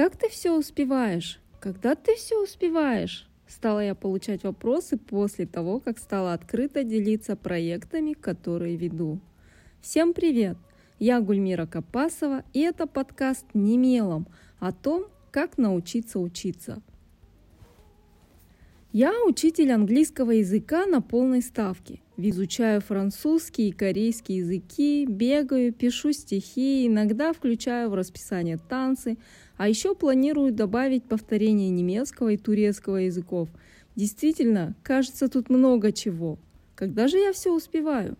Как 0.00 0.16
ты 0.16 0.30
все 0.30 0.56
успеваешь? 0.56 1.42
Когда 1.60 1.94
ты 1.94 2.16
все 2.16 2.42
успеваешь? 2.42 3.28
Стала 3.46 3.80
я 3.80 3.94
получать 3.94 4.44
вопросы 4.44 4.96
после 4.96 5.44
того, 5.44 5.78
как 5.78 5.98
стала 5.98 6.32
открыто 6.32 6.84
делиться 6.84 7.36
проектами, 7.36 8.14
которые 8.14 8.76
веду. 8.76 9.20
Всем 9.82 10.14
привет! 10.14 10.56
Я 10.98 11.20
Гульмира 11.20 11.66
Капасова, 11.66 12.44
и 12.54 12.60
это 12.60 12.86
подкаст 12.86 13.44
«Не 13.52 13.76
мелом» 13.76 14.26
о 14.58 14.72
том, 14.72 15.04
как 15.30 15.58
научиться 15.58 16.18
учиться. 16.18 16.80
Я 18.92 19.12
учитель 19.26 19.70
английского 19.70 20.30
языка 20.30 20.86
на 20.86 21.02
полной 21.02 21.42
ставке. 21.42 22.00
Изучаю 22.22 22.82
французский 22.82 23.70
и 23.70 23.72
корейский 23.72 24.36
языки, 24.36 25.06
бегаю, 25.06 25.72
пишу 25.72 26.12
стихи, 26.12 26.86
иногда 26.86 27.32
включаю 27.32 27.88
в 27.88 27.94
расписание 27.94 28.58
танцы, 28.58 29.16
а 29.56 29.68
еще 29.68 29.94
планирую 29.94 30.52
добавить 30.52 31.04
повторение 31.04 31.70
немецкого 31.70 32.28
и 32.32 32.36
турецкого 32.36 32.96
языков. 32.96 33.48
Действительно, 33.96 34.74
кажется, 34.82 35.28
тут 35.28 35.48
много 35.48 35.92
чего. 35.92 36.38
Когда 36.74 37.08
же 37.08 37.16
я 37.16 37.32
все 37.32 37.54
успеваю? 37.54 38.18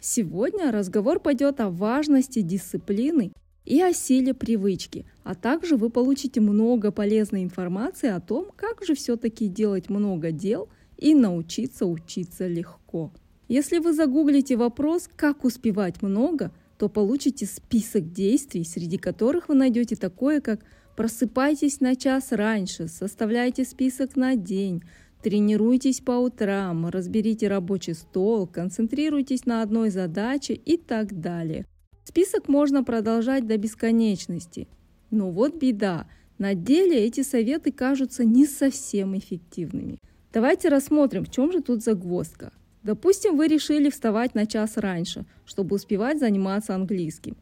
Сегодня 0.00 0.72
разговор 0.72 1.20
пойдет 1.20 1.60
о 1.60 1.70
важности 1.70 2.40
дисциплины 2.40 3.30
и 3.66 3.82
о 3.82 3.92
силе 3.92 4.32
привычки, 4.32 5.04
а 5.24 5.34
также 5.34 5.76
вы 5.76 5.90
получите 5.90 6.40
много 6.40 6.92
полезной 6.92 7.42
информации 7.42 8.08
о 8.08 8.20
том, 8.20 8.46
как 8.56 8.84
же 8.84 8.94
все-таки 8.94 9.48
делать 9.48 9.90
много 9.90 10.30
дел 10.30 10.68
и 10.96 11.14
научиться 11.14 11.84
учиться 11.84 12.46
легко. 12.46 13.12
Если 13.48 13.78
вы 13.78 13.92
загуглите 13.92 14.56
вопрос 14.56 15.08
«как 15.14 15.44
успевать 15.44 16.00
много», 16.00 16.52
то 16.78 16.88
получите 16.88 17.46
список 17.46 18.12
действий, 18.12 18.64
среди 18.64 18.98
которых 18.98 19.48
вы 19.48 19.54
найдете 19.54 19.96
такое, 19.96 20.40
как 20.40 20.60
просыпайтесь 20.94 21.80
на 21.80 21.96
час 21.96 22.32
раньше, 22.32 22.86
составляйте 22.86 23.64
список 23.64 24.14
на 24.14 24.36
день, 24.36 24.82
тренируйтесь 25.22 26.00
по 26.00 26.12
утрам, 26.12 26.88
разберите 26.88 27.48
рабочий 27.48 27.94
стол, 27.94 28.46
концентрируйтесь 28.46 29.46
на 29.46 29.62
одной 29.62 29.90
задаче 29.90 30.54
и 30.54 30.76
так 30.76 31.18
далее– 31.20 31.66
Список 32.08 32.46
можно 32.48 32.84
продолжать 32.84 33.48
до 33.48 33.58
бесконечности. 33.58 34.68
Но 35.10 35.32
вот 35.32 35.56
беда. 35.56 36.06
На 36.38 36.54
деле 36.54 37.04
эти 37.04 37.22
советы 37.22 37.72
кажутся 37.72 38.24
не 38.24 38.46
совсем 38.46 39.18
эффективными. 39.18 39.98
Давайте 40.32 40.68
рассмотрим, 40.68 41.24
в 41.24 41.32
чем 41.32 41.50
же 41.50 41.62
тут 41.62 41.82
загвоздка. 41.82 42.52
Допустим, 42.84 43.36
вы 43.36 43.48
решили 43.48 43.90
вставать 43.90 44.36
на 44.36 44.46
час 44.46 44.76
раньше, 44.76 45.24
чтобы 45.44 45.74
успевать 45.74 46.20
заниматься 46.20 46.76
английским. 46.76 47.36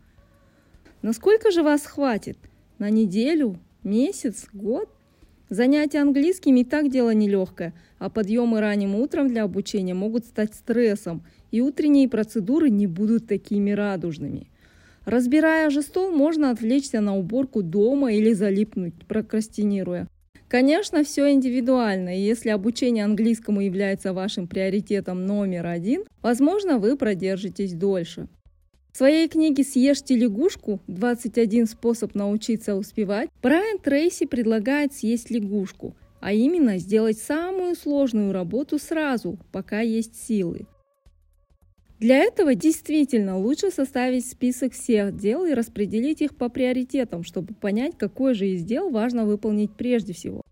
Насколько 1.03 1.51
же 1.51 1.63
вас 1.63 1.85
хватит? 1.85 2.39
На 2.79 2.89
неделю? 2.89 3.61
Месяц? 3.83 4.47
Год? 4.55 4.89
Занятия 5.51 5.99
английским 5.99 6.57
и 6.57 6.65
так 6.65 6.91
дело 6.91 7.13
нелегкое, 7.13 7.75
а 7.99 8.09
подъемы 8.09 8.61
ранним 8.61 8.95
утром 8.95 9.29
для 9.29 9.45
обучения 9.45 9.93
могут 9.93 10.25
стать 10.25 10.55
стрессом, 10.55 11.23
и 11.51 11.61
утренние 11.61 12.09
процедуры 12.09 12.71
не 12.71 12.87
будут 12.87 13.27
такими 13.27 13.71
радужными. 13.73 14.49
Разбирая 15.05 15.71
же 15.71 15.83
стол, 15.83 16.11
можно 16.11 16.51
отвлечься 16.51 17.01
на 17.01 17.17
уборку 17.17 17.63
дома 17.63 18.13
или 18.13 18.33
залипнуть, 18.33 18.95
прокрастинируя. 19.07 20.09
Конечно, 20.49 21.03
все 21.05 21.31
индивидуально, 21.33 22.17
и 22.17 22.23
если 22.23 22.51
обучение 22.51 23.05
английскому 23.05 23.61
является 23.61 24.13
вашим 24.13 24.47
приоритетом 24.47 25.27
номер 25.27 25.67
один, 25.67 26.05
возможно, 26.23 26.79
вы 26.79 26.97
продержитесь 26.97 27.75
дольше. 27.75 28.29
В 28.93 28.97
своей 28.97 29.29
книге 29.29 29.65
«Съешьте 29.65 30.15
лягушку. 30.15 30.79
21 30.87 31.67
способ 31.67 32.15
научиться 32.15 32.77
успевать» 32.77 33.29
Брайан 33.43 33.79
Трейси 33.79 34.27
предлагает 34.27 34.95
съесть 34.95 35.31
лягушку, 35.31 35.97
а 36.21 36.33
именно 36.33 36.79
сделать 36.79 37.19
самую 37.19 37.75
сложную 37.75 38.33
работу 38.33 38.79
сразу, 38.79 39.37
пока 39.51 39.81
есть 39.81 40.15
силы. 40.25 40.67
Для 42.01 42.19
этого 42.19 42.55
действительно 42.55 43.39
лучше 43.39 43.71
составить 43.71 44.27
список 44.27 44.73
всех 44.73 45.17
дел 45.17 45.45
и 45.45 45.55
распределить 45.55 46.21
их 46.21 46.37
по 46.37 46.49
приоритетам, 46.49 47.23
чтобы 47.23 47.55
понять, 47.55 47.97
какой 47.97 48.35
же 48.35 48.49
из 48.49 48.65
дел 48.65 48.91
важно 48.91 49.25
выполнить 49.25 49.73
прежде 49.77 50.13
всего. 50.13 50.43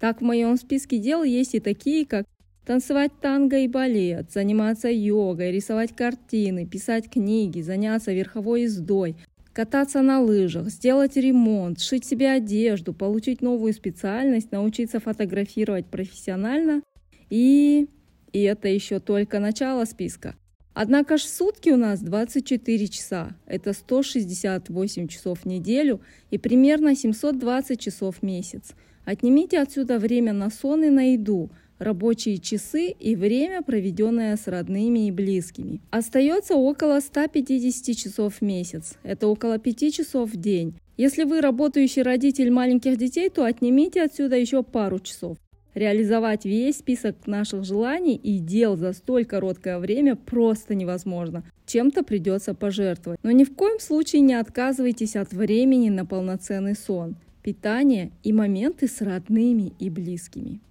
Так 0.00 0.20
в 0.20 0.24
моем 0.24 0.56
списке 0.56 0.98
дел 0.98 1.22
есть 1.22 1.54
и 1.54 1.60
такие, 1.60 2.06
как 2.06 2.26
танцевать 2.66 3.12
танго 3.20 3.58
и 3.58 3.68
балет, 3.68 4.32
заниматься 4.32 4.88
йогой, 4.88 5.52
рисовать 5.52 5.94
картины, 5.94 6.66
писать 6.66 7.08
книги, 7.10 7.60
заняться 7.60 8.12
верховой 8.12 8.62
ездой, 8.62 9.16
кататься 9.52 10.02
на 10.02 10.20
лыжах, 10.20 10.68
сделать 10.68 11.16
ремонт, 11.16 11.80
шить 11.80 12.04
себе 12.04 12.30
одежду, 12.30 12.92
получить 12.92 13.40
новую 13.40 13.72
специальность, 13.72 14.50
научиться 14.50 14.98
фотографировать 15.00 15.86
профессионально 15.86 16.82
и... 17.30 17.88
И 18.32 18.42
это 18.42 18.68
еще 18.68 19.00
только 19.00 19.38
начало 19.38 19.86
списка. 19.86 20.34
Однако 20.78 21.16
ж 21.16 21.26
сутки 21.26 21.70
у 21.70 21.76
нас 21.78 22.00
24 22.00 22.88
часа. 22.88 23.34
Это 23.46 23.72
168 23.72 25.08
часов 25.08 25.40
в 25.40 25.46
неделю 25.46 26.00
и 26.30 26.36
примерно 26.36 26.94
720 26.94 27.80
часов 27.80 28.16
в 28.16 28.22
месяц. 28.22 28.74
Отнимите 29.06 29.58
отсюда 29.58 29.98
время 29.98 30.34
на 30.34 30.50
сон 30.50 30.84
и 30.84 30.90
на 30.90 31.12
еду, 31.14 31.48
рабочие 31.78 32.36
часы 32.36 32.88
и 32.88 33.16
время, 33.16 33.62
проведенное 33.62 34.36
с 34.36 34.46
родными 34.48 35.06
и 35.06 35.10
близкими. 35.10 35.80
Остается 35.90 36.56
около 36.56 37.00
150 37.00 37.96
часов 37.96 38.34
в 38.34 38.42
месяц. 38.42 38.98
Это 39.02 39.28
около 39.28 39.58
5 39.58 39.94
часов 39.94 40.30
в 40.30 40.36
день. 40.36 40.74
Если 40.98 41.24
вы 41.24 41.40
работающий 41.40 42.02
родитель 42.02 42.50
маленьких 42.50 42.98
детей, 42.98 43.30
то 43.30 43.44
отнимите 43.44 44.02
отсюда 44.02 44.36
еще 44.36 44.62
пару 44.62 44.98
часов. 44.98 45.38
Реализовать 45.76 46.46
весь 46.46 46.78
список 46.78 47.26
наших 47.26 47.64
желаний 47.64 48.16
и 48.16 48.38
дел 48.38 48.78
за 48.78 48.94
столь 48.94 49.26
короткое 49.26 49.78
время 49.78 50.16
просто 50.16 50.74
невозможно. 50.74 51.44
Чем-то 51.66 52.02
придется 52.02 52.54
пожертвовать. 52.54 53.20
Но 53.22 53.30
ни 53.30 53.44
в 53.44 53.54
коем 53.54 53.78
случае 53.78 54.22
не 54.22 54.32
отказывайтесь 54.32 55.16
от 55.16 55.34
времени 55.34 55.90
на 55.90 56.06
полноценный 56.06 56.74
сон, 56.74 57.16
питание 57.42 58.10
и 58.22 58.32
моменты 58.32 58.88
с 58.88 59.02
родными 59.02 59.74
и 59.78 59.90
близкими. 59.90 60.62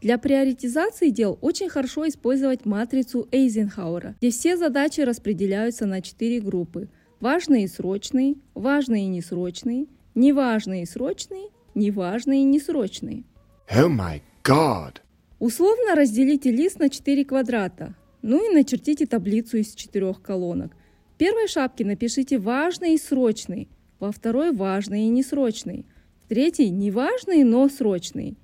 Для 0.00 0.16
приоритизации 0.16 1.10
дел 1.10 1.38
очень 1.42 1.68
хорошо 1.68 2.08
использовать 2.08 2.64
матрицу 2.64 3.28
Эйзенхауэра, 3.30 4.16
где 4.18 4.30
все 4.30 4.56
задачи 4.56 5.02
распределяются 5.02 5.84
на 5.84 6.00
четыре 6.00 6.40
группы. 6.40 6.88
Важные 7.20 7.64
и 7.64 7.68
срочные, 7.68 8.36
важные 8.54 9.04
и 9.04 9.08
несрочные, 9.08 9.88
неважные 10.14 10.84
и 10.84 10.86
срочные, 10.86 11.48
неважные 11.74 12.40
и 12.40 12.44
несрочные. 12.44 13.24
Oh 13.70 13.90
my 13.90 14.22
God! 14.44 14.96
Условно 15.38 15.94
разделите 15.94 16.50
лист 16.50 16.78
на 16.78 16.88
4 16.88 17.24
квадрата, 17.24 17.94
ну 18.22 18.50
и 18.50 18.54
начертите 18.54 19.06
таблицу 19.06 19.58
из 19.58 19.74
четырех 19.74 20.22
колонок. 20.22 20.72
В 21.14 21.18
первой 21.18 21.48
шапке 21.48 21.84
напишите 21.84 22.38
важный 22.38 22.94
и 22.94 22.98
срочный, 22.98 23.68
во 24.00 24.10
второй 24.10 24.52
важный 24.52 25.02
и 25.02 25.08
несрочный, 25.08 25.86
в 26.24 26.28
третьей 26.28 26.70
неважный, 26.70 27.44
но 27.44 27.68
срочный, 27.68 28.36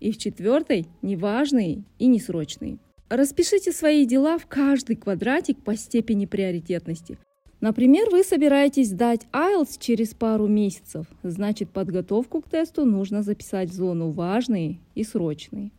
и 0.00 0.12
в 0.12 0.18
четвертой 0.18 0.86
неважный 1.00 1.84
и 1.98 2.06
несрочный. 2.06 2.78
Распишите 3.08 3.72
свои 3.72 4.06
дела 4.06 4.38
в 4.38 4.46
каждый 4.46 4.96
квадратик 4.96 5.62
по 5.62 5.76
степени 5.76 6.26
приоритетности. 6.26 7.18
Например, 7.62 8.10
вы 8.10 8.24
собираетесь 8.24 8.88
сдать 8.88 9.28
IELTS 9.32 9.78
через 9.78 10.14
пару 10.14 10.48
месяцев, 10.48 11.06
значит 11.22 11.70
подготовку 11.70 12.40
к 12.40 12.48
тесту 12.48 12.84
нужно 12.84 13.22
записать 13.22 13.70
в 13.70 13.72
зону 13.72 14.10
«важные» 14.10 14.80
и 14.96 15.04
«срочные». 15.04 15.70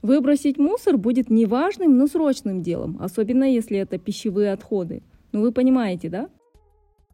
Выбросить 0.00 0.58
мусор 0.58 0.98
будет 0.98 1.28
неважным, 1.28 1.98
но 1.98 2.06
срочным 2.06 2.62
делом, 2.62 2.98
особенно 3.00 3.42
если 3.42 3.78
это 3.78 3.98
пищевые 3.98 4.52
отходы. 4.52 5.02
Ну 5.32 5.40
вы 5.40 5.50
понимаете, 5.50 6.08
да? 6.08 6.28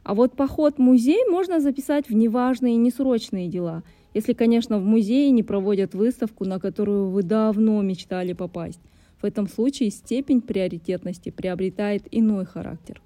А 0.02 0.14
вот 0.14 0.36
поход 0.36 0.74
в 0.74 0.80
музей 0.80 1.24
можно 1.26 1.58
записать 1.58 2.10
в 2.10 2.14
неважные 2.14 2.74
и 2.74 2.78
несрочные 2.78 3.48
дела, 3.48 3.84
если, 4.12 4.34
конечно, 4.34 4.78
в 4.78 4.84
музее 4.84 5.30
не 5.30 5.42
проводят 5.42 5.94
выставку, 5.94 6.44
на 6.44 6.60
которую 6.60 7.08
вы 7.08 7.22
давно 7.22 7.80
мечтали 7.80 8.34
попасть. 8.34 8.80
В 9.22 9.24
этом 9.24 9.48
случае 9.48 9.88
степень 9.88 10.42
приоритетности 10.42 11.30
приобретает 11.30 12.06
иной 12.10 12.44
характер. 12.44 13.00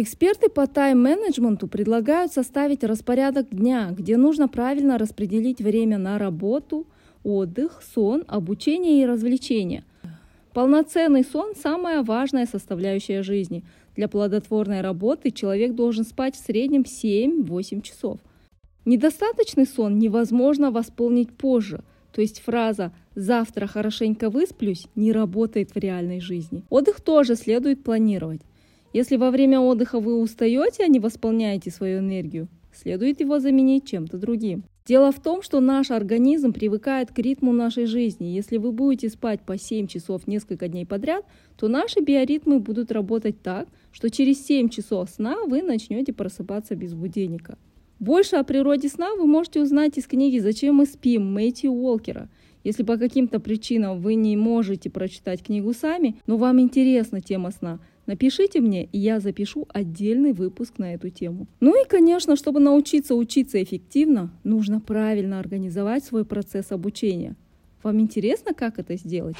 Эксперты 0.00 0.48
по 0.48 0.68
тайм-менеджменту 0.68 1.66
предлагают 1.66 2.32
составить 2.32 2.84
распорядок 2.84 3.48
дня, 3.50 3.90
где 3.90 4.16
нужно 4.16 4.46
правильно 4.46 4.96
распределить 4.96 5.60
время 5.60 5.98
на 5.98 6.18
работу, 6.18 6.86
отдых, 7.24 7.82
сон, 7.82 8.22
обучение 8.28 9.02
и 9.02 9.06
развлечения. 9.06 9.82
Полноценный 10.54 11.24
сон– 11.24 11.54
самая 11.60 12.04
важная 12.04 12.46
составляющая 12.46 13.24
жизни. 13.24 13.64
Для 13.96 14.06
плодотворной 14.06 14.82
работы 14.82 15.32
человек 15.32 15.74
должен 15.74 16.04
спать 16.04 16.36
в 16.36 16.46
среднем 16.46 16.82
7-8 16.82 17.82
часов. 17.82 18.20
Недостаточный 18.84 19.66
сон 19.66 19.98
невозможно 19.98 20.70
восполнить 20.70 21.32
позже, 21.32 21.82
то 22.12 22.20
есть 22.20 22.40
фраза 22.40 22.92
«завтра 23.16 23.66
хорошенько 23.66 24.30
высплюсь» 24.30 24.86
не 24.94 25.10
работает 25.10 25.72
в 25.72 25.76
реальной 25.76 26.20
жизни. 26.20 26.62
Отдых 26.70 27.00
тоже 27.00 27.34
следует 27.34 27.82
планировать. 27.82 28.42
Если 28.98 29.14
во 29.14 29.30
время 29.30 29.60
отдыха 29.60 30.00
вы 30.00 30.20
устаете, 30.20 30.82
а 30.82 30.88
не 30.88 30.98
восполняете 30.98 31.70
свою 31.70 32.00
энергию, 32.00 32.48
следует 32.72 33.20
его 33.20 33.38
заменить 33.38 33.86
чем-то 33.86 34.18
другим. 34.18 34.64
Дело 34.86 35.12
в 35.12 35.22
том, 35.22 35.40
что 35.40 35.60
наш 35.60 35.92
организм 35.92 36.52
привыкает 36.52 37.12
к 37.12 37.18
ритму 37.20 37.52
нашей 37.52 37.86
жизни. 37.86 38.26
Если 38.26 38.56
вы 38.56 38.72
будете 38.72 39.08
спать 39.08 39.40
по 39.42 39.56
7 39.56 39.86
часов 39.86 40.26
несколько 40.26 40.66
дней 40.66 40.84
подряд, 40.84 41.24
то 41.56 41.68
наши 41.68 42.00
биоритмы 42.00 42.58
будут 42.58 42.90
работать 42.90 43.40
так, 43.40 43.68
что 43.92 44.10
через 44.10 44.44
7 44.44 44.68
часов 44.68 45.08
сна 45.10 45.44
вы 45.46 45.62
начнете 45.62 46.12
просыпаться 46.12 46.74
без 46.74 46.94
будильника. 46.94 47.56
Больше 48.00 48.34
о 48.34 48.42
природе 48.42 48.88
сна 48.88 49.14
вы 49.14 49.26
можете 49.26 49.62
узнать 49.62 49.96
из 49.96 50.08
книги 50.08 50.38
«Зачем 50.40 50.74
мы 50.74 50.86
спим» 50.86 51.32
Мэтью 51.32 51.70
Уолкера. 51.70 52.28
Если 52.64 52.82
по 52.82 52.96
каким-то 52.96 53.38
причинам 53.38 54.00
вы 54.00 54.16
не 54.16 54.36
можете 54.36 54.90
прочитать 54.90 55.44
книгу 55.44 55.72
сами, 55.72 56.16
но 56.26 56.36
вам 56.36 56.60
интересна 56.60 57.20
тема 57.20 57.52
сна, 57.52 57.78
Напишите 58.08 58.62
мне, 58.62 58.86
и 58.86 58.98
я 58.98 59.20
запишу 59.20 59.68
отдельный 59.68 60.32
выпуск 60.32 60.78
на 60.78 60.94
эту 60.94 61.10
тему. 61.10 61.46
Ну 61.60 61.78
и, 61.78 61.86
конечно, 61.86 62.36
чтобы 62.36 62.58
научиться 62.58 63.14
учиться 63.14 63.62
эффективно, 63.62 64.32
нужно 64.44 64.80
правильно 64.80 65.38
организовать 65.38 66.04
свой 66.04 66.24
процесс 66.24 66.72
обучения. 66.72 67.36
Вам 67.82 68.00
интересно, 68.00 68.54
как 68.54 68.78
это 68.78 68.96
сделать? 68.96 69.36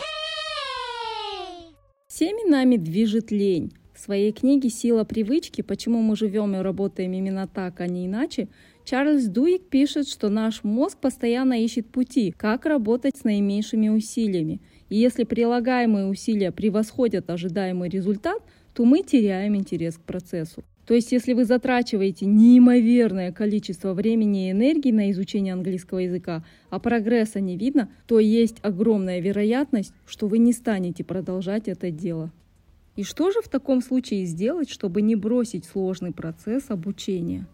Всеми 2.09 2.47
нами 2.47 2.77
движет 2.77 3.31
лень. 3.31 3.73
В 3.95 4.01
своей 4.01 4.33
книге 4.33 4.69
«Сила 4.69 5.05
привычки. 5.05 5.63
Почему 5.63 6.03
мы 6.03 6.15
живем 6.15 6.55
и 6.55 6.59
работаем 6.59 7.15
именно 7.15 7.49
так, 7.49 7.81
а 7.81 7.87
не 7.87 8.05
иначе» 8.05 8.49
Чарльз 8.85 9.25
Дуик 9.25 9.69
пишет, 9.69 10.09
что 10.09 10.29
наш 10.29 10.63
мозг 10.63 10.99
постоянно 10.99 11.63
ищет 11.63 11.87
пути, 11.87 12.33
как 12.37 12.65
работать 12.65 13.17
с 13.17 13.25
наименьшими 13.25 13.89
усилиями. 13.89 14.61
И 14.89 14.97
если 14.97 15.25
прилагаемые 15.25 16.07
усилия 16.07 16.53
превосходят 16.53 17.31
ожидаемый 17.31 17.89
результат– 17.89 18.43
то 18.79 18.85
мы 18.85 19.03
теряем 19.03 19.57
интерес 19.57 19.97
к 19.97 20.03
процессу. 20.03 20.63
То 20.87 20.95
есть, 20.95 21.11
если 21.11 21.33
вы 21.33 21.45
затрачиваете 21.45 22.27
неимоверное 22.27 23.33
количество 23.33 23.93
времени 23.93 24.47
и 24.47 24.51
энергии 24.53 24.93
на 24.93 25.11
изучение 25.11 25.53
английского 25.53 25.99
языка, 25.99 26.45
а 26.71 26.79
прогресса 26.79 27.41
не 27.41 27.57
видно, 27.57 27.91
то 28.07 28.21
есть 28.21 28.59
огромная 28.63 29.19
вероятность, 29.19 29.93
что 30.07 30.29
вы 30.29 30.39
не 30.39 30.53
станете 30.53 31.03
продолжать 31.03 31.67
это 31.67 31.91
дело. 31.91 32.31
И 32.95 33.03
что 33.03 33.33
же 33.33 33.43
в 33.43 33.49
таком 33.49 33.83
случае 33.83 34.27
сделать, 34.27 34.71
чтобы 34.71 35.03
не 35.03 35.17
бросить 35.17 35.65
сложный 35.65 36.13
процесс 36.13 36.71
обучения? 36.71 37.49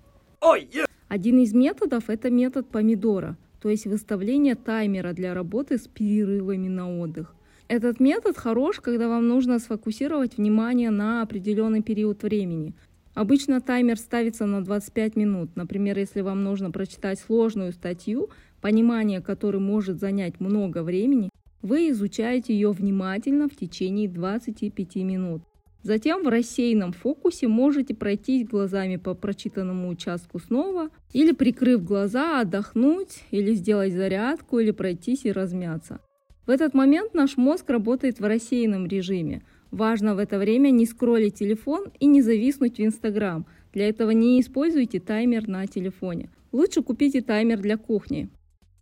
Один 1.09 1.39
из 1.39 1.55
методов– 1.55 2.05
это 2.11 2.29
метод 2.29 2.69
помидора, 2.69 3.39
то 3.63 3.71
есть 3.71 3.87
выставление 3.87 4.57
таймера 4.57 5.15
для 5.15 5.33
работы 5.33 5.79
с 5.79 5.89
перерывами 5.89 6.69
на 6.69 7.01
отдых. 7.01 7.35
Этот 7.69 7.99
метод 7.99 8.37
хорош, 8.37 8.81
когда 8.81 9.09
вам 9.09 9.27
нужно 9.27 9.59
сфокусировать 9.59 10.37
внимание 10.37 10.91
на 10.91 11.23
определенный 11.23 11.83
период 11.83 12.23
времени. 12.23 12.75
Обычно 13.15 13.61
таймер 13.61 13.97
ставится 13.97 14.45
на 14.45 14.63
25 14.63 15.17
минут. 15.17 15.51
Например, 15.55 15.99
если 15.99 16.21
вам 16.21 16.45
нужно 16.45 16.71
прочитать 16.71 17.19
сложную 17.19 17.73
статью, 17.73 18.29
понимание 18.61 19.23
которой 19.23 19.59
может 19.59 19.99
занять 19.99 20.41
много 20.41 20.83
времени, 20.83 21.31
вы 21.63 21.89
изучаете 21.91 22.53
ее 22.53 22.71
внимательно 22.71 23.49
в 23.49 23.57
течение 23.57 24.09
25 24.09 24.97
минут. 24.97 25.43
Затем 25.83 26.23
в 26.23 26.29
рассеянном 26.29 26.93
фокусе 26.93 27.47
можете 27.49 27.95
пройтись 27.95 28.47
глазами 28.47 28.97
по 28.97 29.15
прочитанному 29.15 29.89
участку 29.89 30.39
снова, 30.39 30.91
или 31.13 31.33
прикрыв 31.33 31.85
глаза, 31.85 32.41
отдохнуть, 32.41 33.23
или 33.31 33.55
сделать 33.55 33.95
зарядку, 33.95 34.59
или 34.59 34.71
пройтись 34.71 35.25
и 35.25 35.33
размяться. 35.33 36.01
В 36.47 36.51
этот 36.51 36.75
момент 36.75 37.15
наш 37.15 37.37
мозг 37.39 37.71
работает 37.71 38.21
в 38.21 38.25
рассеянном 38.25 38.87
режиме. 38.87 39.43
Важно 39.71 40.15
в 40.15 40.19
это 40.19 40.39
время 40.39 40.71
не 40.71 40.85
скроллить 40.85 41.35
телефон 41.35 41.87
и 41.99 42.07
не 42.07 42.21
зависнуть 42.21 42.77
в 42.77 42.85
Инстаграм. 42.85 43.47
Для 43.73 43.89
этого 43.89 44.11
не 44.11 44.41
используйте 44.41 45.01
таймер 45.01 45.49
на 45.49 45.67
телефоне. 45.67 46.31
Лучше 46.53 46.83
купите 46.83 47.23
таймер 47.23 47.61
для 47.61 47.77
кухни. 47.77 48.29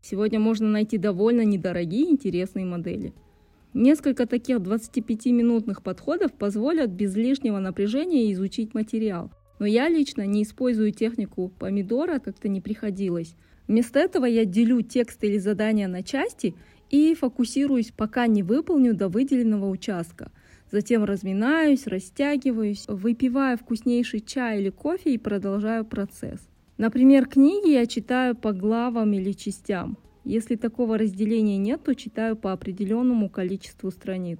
Сегодня 0.03 0.41
можно 0.41 0.69
найти 0.69 0.99
довольно 0.99 1.43
недорогие 1.43 2.11
интересные 2.11 2.67
модели. 2.67 3.15
Несколько 3.73 4.27
таких 4.27 4.59
25-минутных 4.59 5.83
подходов 5.83 6.33
позволят 6.33 6.91
без 6.91 7.15
лишнего 7.15 7.61
напряжения 7.61 8.31
изучить 8.33 8.75
материал. 8.75 9.31
Но 9.61 9.67
я 9.67 9.89
лично 9.89 10.27
не 10.27 10.43
использую 10.43 10.93
технику 10.93 11.53
помидора, 11.59 12.19
как-то 12.19 12.49
не 12.49 12.61
приходилось. 12.61 13.37
Вместо 13.69 14.01
этого 14.01 14.27
я 14.27 14.45
делю 14.45 14.83
текст 14.83 15.23
или 15.25 15.39
задание 15.39 15.87
на 15.87 16.03
части 16.03 16.55
и 16.93 17.15
фокусируюсь, 17.15 17.91
пока 17.91 18.29
не 18.29 18.45
выполню 18.45 18.95
до 18.95 19.09
выделенного 19.09 19.69
участка. 19.69 20.31
Затем 20.71 21.05
разминаюсь, 21.05 21.87
растягиваюсь, 21.87 22.85
выпиваю 22.87 23.59
вкуснейший 23.59 24.21
чай 24.21 24.61
или 24.61 24.71
кофе 24.71 25.15
и 25.15 25.19
продолжаю 25.19 25.85
процесс. 25.85 26.41
Например, 26.79 27.27
книги 27.27 27.71
я 27.71 27.87
читаю 27.87 28.37
по 28.37 28.53
главам 28.53 29.13
или 29.15 29.33
частям. 29.33 29.99
Если 30.25 30.55
такого 30.55 30.99
разделения 30.99 31.57
нет, 31.57 31.83
то 31.83 31.95
читаю 31.95 32.37
по 32.37 32.53
определенному 32.53 33.29
количеству 33.29 33.91
страниц. 33.91 34.39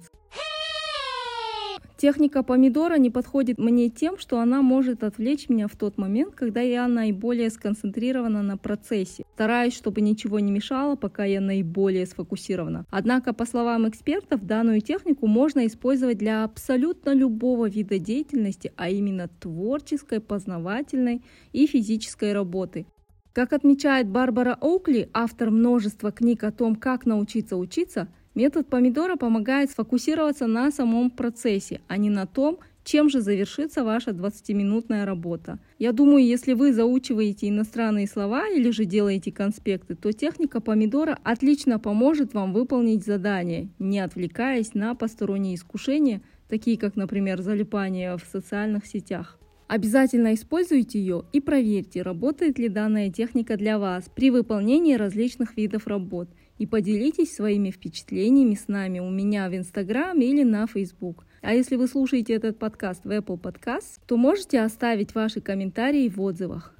Техника 2.03 2.43
помидора 2.43 2.97
не 2.97 3.09
подходит 3.09 3.59
мне 3.59 3.87
тем, 3.87 4.17
что 4.17 4.39
она 4.39 4.61
может 4.61 5.05
отвлечь 5.05 5.47
меня 5.47 5.69
в 5.69 5.77
тот 5.77 5.97
момент, 5.97 6.35
когда 6.35 6.59
я 6.59 6.85
наиболее 6.89 7.49
сконцентрирована 7.49 8.43
на 8.43 8.57
процессе. 8.57 9.23
Стараюсь, 9.35 9.73
чтобы 9.73 10.01
ничего 10.01 10.41
не 10.41 10.51
мешало, 10.51 10.97
пока 10.97 11.23
я 11.23 11.39
наиболее 11.39 12.05
сфокусирована. 12.05 12.85
Однако, 12.89 13.31
по 13.31 13.45
словам 13.45 13.87
экспертов, 13.87 14.45
данную 14.45 14.81
технику 14.81 15.27
можно 15.27 15.65
использовать 15.65 16.17
для 16.17 16.43
абсолютно 16.43 17.13
любого 17.13 17.69
вида 17.69 17.99
деятельности, 17.99 18.73
а 18.75 18.89
именно 18.89 19.29
творческой, 19.39 20.19
познавательной 20.19 21.21
и 21.53 21.65
физической 21.67 22.33
работы. 22.33 22.85
Как 23.31 23.53
отмечает 23.53 24.09
Барбара 24.09 24.57
Оукли, 24.59 25.09
автор 25.13 25.51
множества 25.51 26.11
книг 26.11 26.43
о 26.43 26.51
том, 26.51 26.75
как 26.75 27.05
научиться 27.05 27.55
учиться, 27.55 28.09
Метод 28.35 28.67
помидора 28.67 29.15
помогает 29.15 29.69
сфокусироваться 29.69 30.47
на 30.47 30.71
самом 30.71 31.11
процессе, 31.11 31.81
а 31.87 31.97
не 31.97 32.09
на 32.09 32.25
том, 32.25 32.57
чем 32.83 33.07
же 33.07 33.21
завершится 33.21 33.83
ваша 33.83 34.09
20-минутная 34.09 35.05
работа. 35.05 35.59
Я 35.77 35.91
думаю, 35.91 36.25
если 36.25 36.53
вы 36.53 36.73
заучиваете 36.73 37.47
иностранные 37.49 38.07
слова 38.07 38.49
или 38.49 38.71
же 38.71 38.85
делаете 38.85 39.31
конспекты, 39.31 39.95
то 39.95 40.11
техника 40.11 40.61
помидора 40.61 41.17
отлично 41.23 41.79
поможет 41.79 42.33
вам 42.33 42.53
выполнить 42.53 43.05
задание, 43.05 43.69
не 43.77 43.99
отвлекаясь 43.99 44.73
на 44.73 44.95
посторонние 44.95 45.55
искушения, 45.55 46.21
такие 46.49 46.77
как, 46.77 46.95
например, 46.95 47.41
залипание 47.41 48.17
в 48.17 48.23
социальных 48.29 48.87
сетях. 48.87 49.39
Обязательно 49.67 50.33
используйте 50.33 50.99
ее 50.99 51.23
и 51.31 51.39
проверьте, 51.39 52.01
работает 52.01 52.59
ли 52.59 52.67
данная 52.67 53.09
техника 53.11 53.57
для 53.57 53.79
вас 53.79 54.05
при 54.13 54.29
выполнении 54.29 54.95
различных 54.95 55.55
видов 55.55 55.85
работ– 55.85 56.29
и 56.57 56.65
поделитесь 56.65 57.35
своими 57.35 57.71
впечатлениями 57.71 58.55
с 58.55 58.67
нами 58.67 58.99
у 58.99 59.09
меня 59.09 59.49
в 59.49 59.55
Инстаграм 59.55 60.19
или 60.19 60.43
на 60.43 60.67
Фейсбук. 60.67 61.25
А 61.41 61.53
если 61.53 61.75
вы 61.75 61.87
слушаете 61.87 62.33
этот 62.33 62.57
подкаст 62.57 63.03
в 63.03 63.09
Apple 63.09 63.39
Podcast, 63.39 63.99
то 64.07 64.17
можете 64.17 64.61
оставить 64.61 65.15
ваши 65.15 65.41
комментарии 65.41 66.07
в 66.09 66.21
отзывах. 66.21 66.75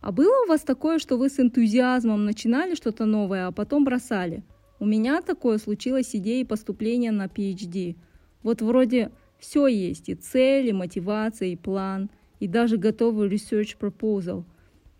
А 0.00 0.12
было 0.12 0.44
у 0.44 0.48
вас 0.48 0.60
такое, 0.60 0.98
что 0.98 1.16
вы 1.16 1.30
с 1.30 1.40
энтузиазмом 1.40 2.24
начинали 2.26 2.74
что-то 2.74 3.06
новое, 3.06 3.46
а 3.46 3.52
потом 3.52 3.84
бросали? 3.84 4.42
У 4.78 4.84
меня 4.84 5.22
такое 5.22 5.56
случилось 5.58 6.14
идеей 6.14 6.44
поступления 6.44 7.12
на 7.12 7.26
PhD. 7.26 7.96
Вот 8.42 8.60
вроде 8.60 9.12
все 9.38 9.66
есть, 9.66 10.10
и 10.10 10.14
цель, 10.14 10.68
и 10.68 10.72
мотивация, 10.72 11.48
и 11.48 11.56
план, 11.56 12.10
и 12.40 12.48
даже 12.48 12.76
готовый 12.76 13.28
research 13.28 13.78
proposal– 13.78 14.44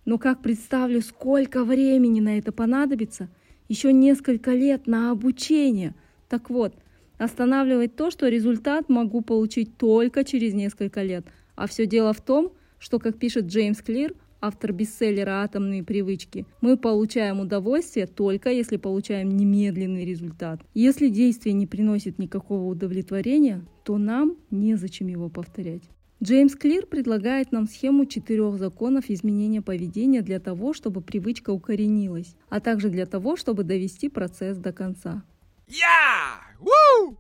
но 0.04 0.18
как 0.18 0.42
представлю, 0.42 1.00
сколько 1.00 1.64
времени 1.64 2.20
на 2.20 2.38
это 2.38 2.52
понадобится? 2.52 3.28
Еще 3.68 3.92
несколько 3.92 4.52
лет 4.52 4.87
на 4.87 5.11
обучение. 5.11 5.94
Так 6.28 6.50
вот, 6.50 6.75
останавливать 7.18 7.96
то, 7.96 8.11
что 8.11 8.28
результат 8.28 8.88
могу 8.88 9.23
получить 9.23 9.76
только 9.76 10.25
через 10.25 10.52
несколько 10.54 11.02
лет. 11.02 11.25
А 11.56 11.66
все 11.66 11.87
дело 11.87 12.12
в 12.12 12.20
том, 12.20 12.52
что, 12.78 12.99
как 12.99 13.18
пишет 13.18 13.46
Джеймс 13.46 13.80
Клир, 13.80 14.14
автор 14.40 14.73
бестселлера 14.73 15.42
«Атомные 15.42 15.82
привычки», 15.82 16.44
мы 16.61 16.76
получаем 16.76 17.40
удовольствие 17.40 18.06
только 18.06 18.50
если 18.50 18.76
получаем 18.76 19.30
немедленный 19.30 20.04
результат. 20.04 20.61
Если 20.75 21.08
действие 21.08 21.54
не 21.54 21.66
приносит 21.66 22.18
никакого 22.18 22.64
удовлетворения, 22.68 23.64
то 23.84 23.96
нам 23.96 24.37
незачем 24.50 25.06
его 25.06 25.30
повторять. 25.30 25.82
Джеймс 26.23 26.54
Клир 26.54 26.87
предлагает 26.87 27.52
нам 27.52 27.66
схему 27.66 28.06
четырех 28.06 28.59
законов 28.59 29.11
изменения 29.11 29.61
поведения 29.61 30.23
для 30.23 30.38
того, 30.38 30.73
чтобы 30.73 31.00
привычка 31.00 31.50
укоренилась, 31.50 32.37
а 32.49 32.61
также 32.61 32.88
для 32.88 33.04
того, 33.04 33.37
чтобы 33.37 33.64
довести 33.64 34.09
процесс 34.09 34.56
до 34.56 34.73
конца. 34.73 35.25
Yeah! 35.66 36.38
Woo! 36.61 37.16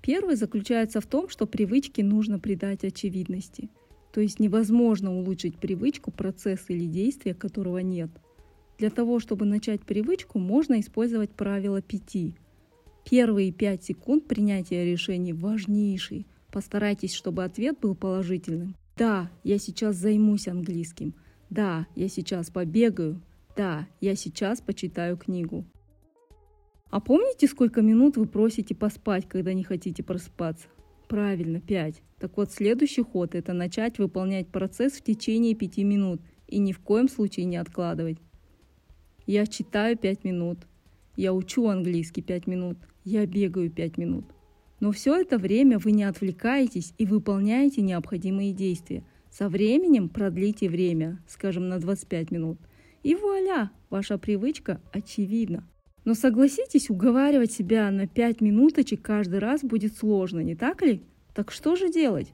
Первый 0.00 0.36
заключается 0.36 1.00
в 1.00 1.06
том, 1.06 1.28
что 1.28 1.46
привычке 1.46 2.04
нужно 2.04 2.38
придать 2.38 2.84
очевидности. 2.84 3.68
То 4.12 4.20
есть 4.20 4.38
невозможно 4.38 5.12
улучшить 5.12 5.58
привычку, 5.58 6.10
процесс 6.12 6.66
или 6.68 6.86
действие, 6.86 7.34
которого 7.34 7.78
нет. 7.78 8.10
Для 8.78 8.90
того, 8.90 9.18
чтобы 9.18 9.44
начать 9.44 9.82
привычку, 9.82 10.38
можно 10.38 10.80
использовать 10.80 11.30
правило 11.30 11.82
пяти. 11.82 12.36
Первые 13.04 13.52
пять 13.52 13.84
секунд 13.84 14.26
принятия 14.26 14.84
решений 14.84 15.32
важнейшие– 15.32 16.24
Постарайтесь, 16.50 17.14
чтобы 17.14 17.44
ответ 17.44 17.78
был 17.80 17.94
положительным. 17.94 18.76
Да, 18.96 19.30
я 19.44 19.58
сейчас 19.58 19.96
займусь 19.96 20.48
английским. 20.48 21.14
Да, 21.50 21.86
я 21.94 22.08
сейчас 22.08 22.50
побегаю. 22.50 23.20
Да, 23.56 23.86
я 24.00 24.14
сейчас 24.16 24.60
почитаю 24.60 25.16
книгу. 25.16 25.64
А 26.90 27.00
помните, 27.00 27.46
сколько 27.46 27.82
минут 27.82 28.16
вы 28.16 28.26
просите 28.26 28.74
поспать, 28.74 29.28
когда 29.28 29.52
не 29.52 29.64
хотите 29.64 30.02
просыпаться? 30.02 30.68
Правильно, 31.08 31.60
5. 31.60 32.02
Так 32.18 32.36
вот, 32.36 32.52
следующий 32.52 33.02
ход– 33.02 33.34
это 33.34 33.52
начать 33.52 33.98
выполнять 33.98 34.48
процесс 34.48 34.94
в 34.94 35.02
течение 35.02 35.54
5 35.54 35.78
минут 35.78 36.20
и 36.46 36.58
ни 36.58 36.72
в 36.72 36.80
коем 36.80 37.08
случае 37.08 37.46
не 37.46 37.56
откладывать. 37.56 38.18
Я 39.26 39.46
читаю 39.46 39.96
5 39.96 40.24
минут. 40.24 40.58
Я 41.16 41.32
учу 41.32 41.66
английский 41.66 42.22
5 42.22 42.46
минут. 42.46 42.78
Я 43.04 43.26
бегаю 43.26 43.70
5 43.70 43.98
минут. 43.98 44.24
Но 44.80 44.92
все 44.92 45.14
это 45.14 45.38
время 45.38 45.78
вы 45.78 45.92
не 45.92 46.04
отвлекаетесь 46.04 46.92
и 46.98 47.06
выполняете 47.06 47.82
необходимые 47.82 48.52
действия. 48.52 49.04
Со 49.30 49.48
временем 49.48 50.08
продлите 50.08 50.68
время, 50.68 51.22
скажем, 51.26 51.68
на 51.68 51.78
25 51.78 52.30
минут. 52.30 52.58
И 53.02 53.14
вуаля, 53.14 53.70
ваша 53.90 54.18
привычка 54.18 54.80
очевидна. 54.92 55.66
Но 56.04 56.14
согласитесь, 56.14 56.90
уговаривать 56.90 57.52
себя 57.52 57.90
на 57.90 58.06
5 58.06 58.40
минуточек 58.40 59.02
каждый 59.02 59.40
раз 59.40 59.62
будет 59.62 59.96
сложно, 59.96 60.40
не 60.40 60.54
так 60.54 60.82
ли? 60.82 61.02
Так 61.34 61.50
что 61.50 61.74
же 61.76 61.90
делать? 61.90 62.32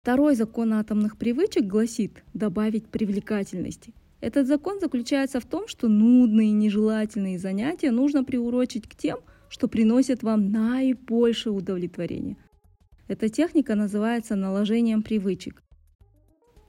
Второй 0.00 0.36
закон 0.36 0.72
атомных 0.72 1.18
привычек 1.18 1.64
гласит 1.64 2.22
добавить 2.32 2.86
привлекательности. 2.86 3.92
Этот 4.20 4.46
закон 4.46 4.80
заключается 4.80 5.40
в 5.40 5.46
том, 5.46 5.68
что 5.68 5.88
нудные, 5.88 6.52
нежелательные 6.52 7.38
занятия 7.38 7.90
нужно 7.90 8.24
приурочить 8.24 8.88
к 8.88 8.94
тем, 8.94 9.18
что 9.48 9.68
приносят 9.68 10.22
вам 10.22 10.50
наибольшее 10.50 11.52
удовлетворение. 11.52 12.36
Эта 13.08 13.28
техника 13.28 13.74
называется 13.74 14.36
наложением 14.36 15.02
привычек. 15.02 15.62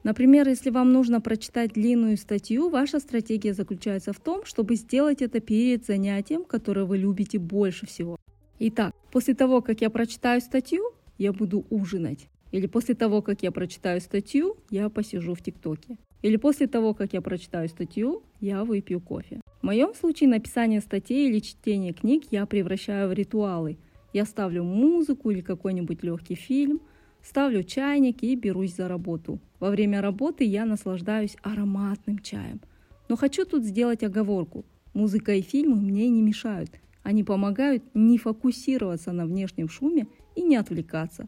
Например, 0.03 0.47
если 0.47 0.69
вам 0.69 0.93
нужно 0.93 1.19
прочитать 1.19 1.73
длинную 1.73 2.17
статью, 2.17 2.69
ваша 2.69 2.99
стратегия 2.99 3.53
заключается 3.53 4.13
в 4.13 4.19
том, 4.19 4.45
чтобы 4.45 4.75
сделать 4.75 5.21
это 5.21 5.39
перед 5.39 5.85
занятием, 5.85 6.45
которое 6.45 6.85
вы 6.85 6.97
любите 6.97 7.39
больше 7.39 7.85
всего. 7.87 8.17
Итак, 8.59 8.93
после 9.11 9.33
того, 9.33 9.61
как 9.61 9.81
я 9.81 9.89
прочитаю 9.89 10.39
статью, 10.41 10.81
я 11.17 11.33
буду 11.33 11.65
ужинать. 11.69 12.29
Или 12.51 12.67
после 12.67 12.95
того, 12.95 13.21
как 13.21 13.43
я 13.43 13.51
прочитаю 13.51 13.99
статью, 13.99 14.55
я 14.69 14.89
посижу 14.89 15.33
в 15.33 15.41
ТикТоке. 15.41 15.97
Или 16.21 16.37
после 16.37 16.67
того, 16.67 16.93
как 16.93 17.13
я 17.13 17.21
прочитаю 17.21 17.67
статью, 17.67 18.23
я 18.39 18.63
выпью 18.63 19.01
кофе. 19.01 19.41
В 19.61 19.63
моем 19.63 19.93
случае 19.93 20.29
написание 20.29 20.81
статей 20.81 21.29
или 21.29 21.39
чтение 21.39 21.93
книг 21.93 22.25
я 22.31 22.45
превращаю 22.45 23.09
в 23.09 23.13
ритуалы. 23.13 23.77
Я 24.13 24.25
ставлю 24.25 24.63
музыку 24.63 25.31
или 25.31 25.41
какой-нибудь 25.41 26.03
легкий 26.03 26.35
фильм– 26.35 26.81
Ставлю 27.27 27.61
чайник 27.61 28.23
и 28.23 28.35
берусь 28.35 28.75
за 28.75 28.87
работу. 28.87 29.41
Во 29.59 29.69
время 29.69 30.01
работы 30.01 30.45
я 30.45 30.65
наслаждаюсь 30.65 31.35
ароматным 31.41 32.19
чаем. 32.19 32.61
Но 33.09 33.17
хочу 33.17 33.43
тут 33.45 33.65
сделать 33.65 34.01
оговорку. 34.01 34.63
Музыка 34.93 35.33
и 35.33 35.41
фильмы 35.41 35.75
мне 35.75 36.09
не 36.09 36.21
мешают. 36.21 36.71
Они 37.03 37.25
помогают 37.25 37.83
не 37.93 38.17
фокусироваться 38.17 39.11
на 39.11 39.25
внешнем 39.25 39.67
шуме 39.67 40.07
и 40.35 40.41
не 40.41 40.55
отвлекаться. 40.55 41.27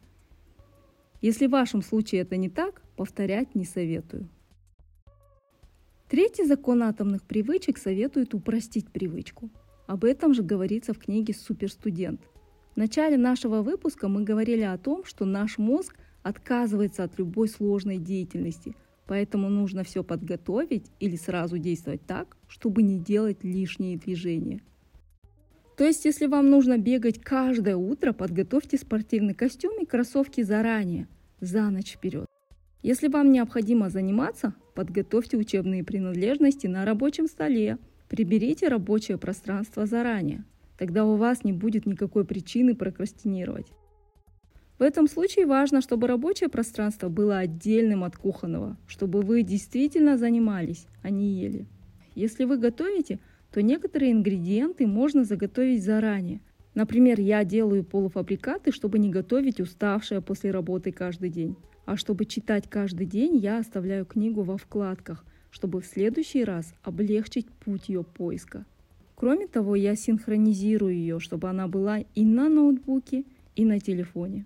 Если 1.22 1.48
в 1.48 1.52
вашем 1.52 1.82
случае 1.82 2.22
это 2.22 2.38
не 2.38 2.50
так, 2.50 2.82
повторять 2.96 3.54
не 3.54 3.66
советую. 3.66 4.30
Третий 6.10 6.44
закон 6.44 6.82
атомных 6.82 7.22
привычек 7.22 7.78
советует 7.78 8.34
упростить 8.34 8.90
привычку. 8.90 9.52
Об 9.86 10.04
этом 10.04 10.34
же 10.34 10.42
говорится 10.42 10.92
в 10.96 10.98
книге 10.98 11.36
«Суперстудент». 11.36 12.20
В 12.74 12.78
начале 12.78 13.16
нашего 13.16 13.62
выпуска 13.62 14.08
мы 14.08 14.24
говорили 14.24 14.64
о 14.64 14.80
том, 14.80 15.06
что 15.06 15.26
наш 15.26 15.60
мозг 15.60 15.96
отказывается 16.24 17.04
от 17.04 17.20
любой 17.20 17.48
сложной 17.48 17.98
деятельности, 17.98 18.76
поэтому 19.06 19.50
нужно 19.50 19.84
все 19.84 20.04
подготовить 20.04 20.88
или 21.00 21.16
сразу 21.16 21.60
действовать 21.60 22.02
так, 22.08 22.36
чтобы 22.48 22.82
не 22.82 22.98
делать 22.98 23.44
лишние 23.44 23.96
движения. 23.96 24.62
То 25.78 25.84
есть, 25.84 26.06
если 26.06 26.26
вам 26.26 26.50
нужно 26.50 26.80
бегать 26.80 27.22
каждое 27.22 27.76
утро, 27.76 28.14
подготовьте 28.14 28.80
спортивный 28.80 29.36
костюм 29.36 29.80
и 29.80 29.86
кроссовки 29.86 30.42
заранее, 30.42 31.08
за 31.40 31.70
ночь 31.70 31.94
вперед. 31.94 32.26
Если 32.82 33.10
вам 33.10 33.32
необходимо 33.32 33.90
заниматься, 33.90 34.56
подготовьте 34.80 35.36
учебные 35.36 35.84
принадлежности 35.84 36.66
на 36.66 36.86
рабочем 36.86 37.28
столе, 37.28 37.78
приберите 38.08 38.70
рабочее 38.70 39.18
пространство 39.18 39.86
заранее. 39.86 40.46
Тогда 40.78 41.04
у 41.04 41.18
вас 41.18 41.44
не 41.44 41.52
будет 41.52 41.86
никакой 41.86 42.24
причины 42.24 42.76
прокрастинировать. 42.76 43.74
В 44.78 44.84
этом 44.84 45.10
случае 45.10 45.48
важно, 45.48 45.82
чтобы 45.82 46.08
рабочее 46.08 46.48
пространство 46.48 47.10
было 47.10 47.40
отдельным 47.40 48.06
от 48.06 48.16
кухонного, 48.16 48.78
чтобы 48.88 49.22
вы 49.22 49.44
действительно 49.44 50.18
занимались, 50.18 50.88
а 51.04 51.10
не 51.10 51.34
ели. 51.34 51.66
Если 52.16 52.46
вы 52.46 52.58
готовите, 52.58 53.20
то 53.52 53.62
некоторые 53.62 54.14
ингредиенты 54.14 54.88
можно 54.88 55.26
заготовить 55.26 55.84
заранее. 55.84 56.40
Например, 56.74 57.20
я 57.20 57.44
делаю 57.44 57.84
полуфабрикаты, 57.84 58.72
чтобы 58.72 58.98
не 58.98 59.10
готовить 59.10 59.60
уставшее 59.60 60.22
после 60.22 60.52
работы 60.52 60.94
каждый 60.94 61.32
день. 61.32 61.58
А 61.90 61.98
чтобы 61.98 62.26
читать 62.26 62.70
каждый 62.70 63.08
день, 63.08 63.36
я 63.38 63.58
оставляю 63.58 64.06
книгу 64.06 64.44
во 64.44 64.58
вкладках, 64.58 65.26
чтобы 65.50 65.82
в 65.82 65.88
следующий 65.88 66.44
раз 66.44 66.76
облегчить 66.84 67.50
путь 67.50 67.90
ее 67.90 68.04
поиска. 68.04 68.68
Кроме 69.16 69.48
того, 69.48 69.76
я 69.76 69.96
синхронизирую 69.96 70.94
ее, 70.94 71.20
чтобы 71.20 71.50
она 71.50 71.68
была 71.68 72.02
и 72.14 72.26
на 72.26 72.48
ноутбуке, 72.48 73.24
и 73.56 73.66
на 73.66 73.80
телефоне. 73.80 74.46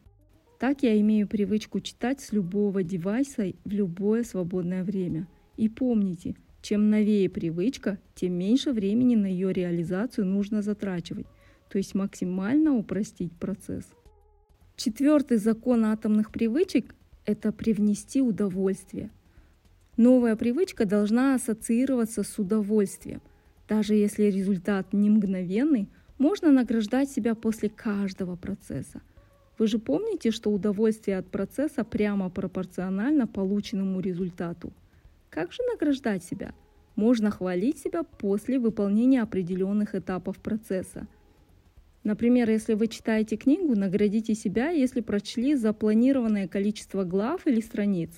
Так 0.57 0.83
я 0.83 0.97
имею 1.01 1.27
привычку 1.27 1.81
читать 1.81 2.21
с 2.21 2.31
любого 2.31 2.81
девайса 2.81 3.51
в 3.65 3.69
любое 3.69 4.23
свободное 4.23 4.85
время. 4.85 5.27
И 5.57 5.67
помните, 5.67 6.37
чем 6.61 6.89
новее 6.89 7.29
привычка, 7.29 7.99
тем 8.15 8.35
меньше 8.35 8.71
времени 8.71 9.17
на 9.17 9.25
ее 9.25 9.51
реализацию 9.51 10.25
нужно 10.25 10.61
затрачивать, 10.61 11.27
то 11.69 11.77
есть 11.77 11.93
максимально 11.93 12.73
упростить 12.77 13.33
процесс. 13.33 13.83
Четвертый 14.77 15.35
закон 15.35 15.83
атомных 15.83 16.31
привычек– 16.31 16.95
это 17.25 17.51
привнести 17.51 18.21
удовольствие. 18.21 19.09
Новая 19.97 20.35
привычка 20.35 20.85
должна 20.85 21.35
ассоциироваться 21.35 22.23
с 22.23 22.39
удовольствием– 22.39 23.21
даже 23.67 23.95
если 23.95 24.23
результат 24.25 24.93
не 24.93 25.09
мгновенный, 25.09 25.87
можно 26.17 26.51
награждать 26.51 27.09
себя 27.09 27.33
после 27.33 27.69
каждого 27.69 28.35
процесса. 28.35 29.01
Вы 29.57 29.67
же 29.67 29.79
помните, 29.79 30.31
что 30.31 30.51
удовольствие 30.51 31.17
от 31.17 31.27
процесса 31.27 31.83
прямо 31.83 32.29
пропорционально 32.29 33.27
полученному 33.27 33.99
результату. 33.99 34.73
Как 35.29 35.51
же 35.51 35.59
награждать 35.71 36.23
себя? 36.23 36.53
Можно 36.95 37.31
хвалить 37.31 37.79
себя 37.79 38.03
после 38.03 38.59
выполнения 38.59 39.21
определенных 39.21 39.95
этапов 39.95 40.37
процесса. 40.37 41.07
Например, 42.03 42.49
если 42.49 42.73
вы 42.73 42.87
читаете 42.87 43.37
книгу, 43.37 43.75
наградите 43.75 44.35
себя, 44.35 44.69
если 44.69 44.99
прочли 44.99 45.55
запланированное 45.55 46.47
количество 46.47 47.05
глав 47.05 47.47
или 47.47 47.61
страниц. 47.61 48.11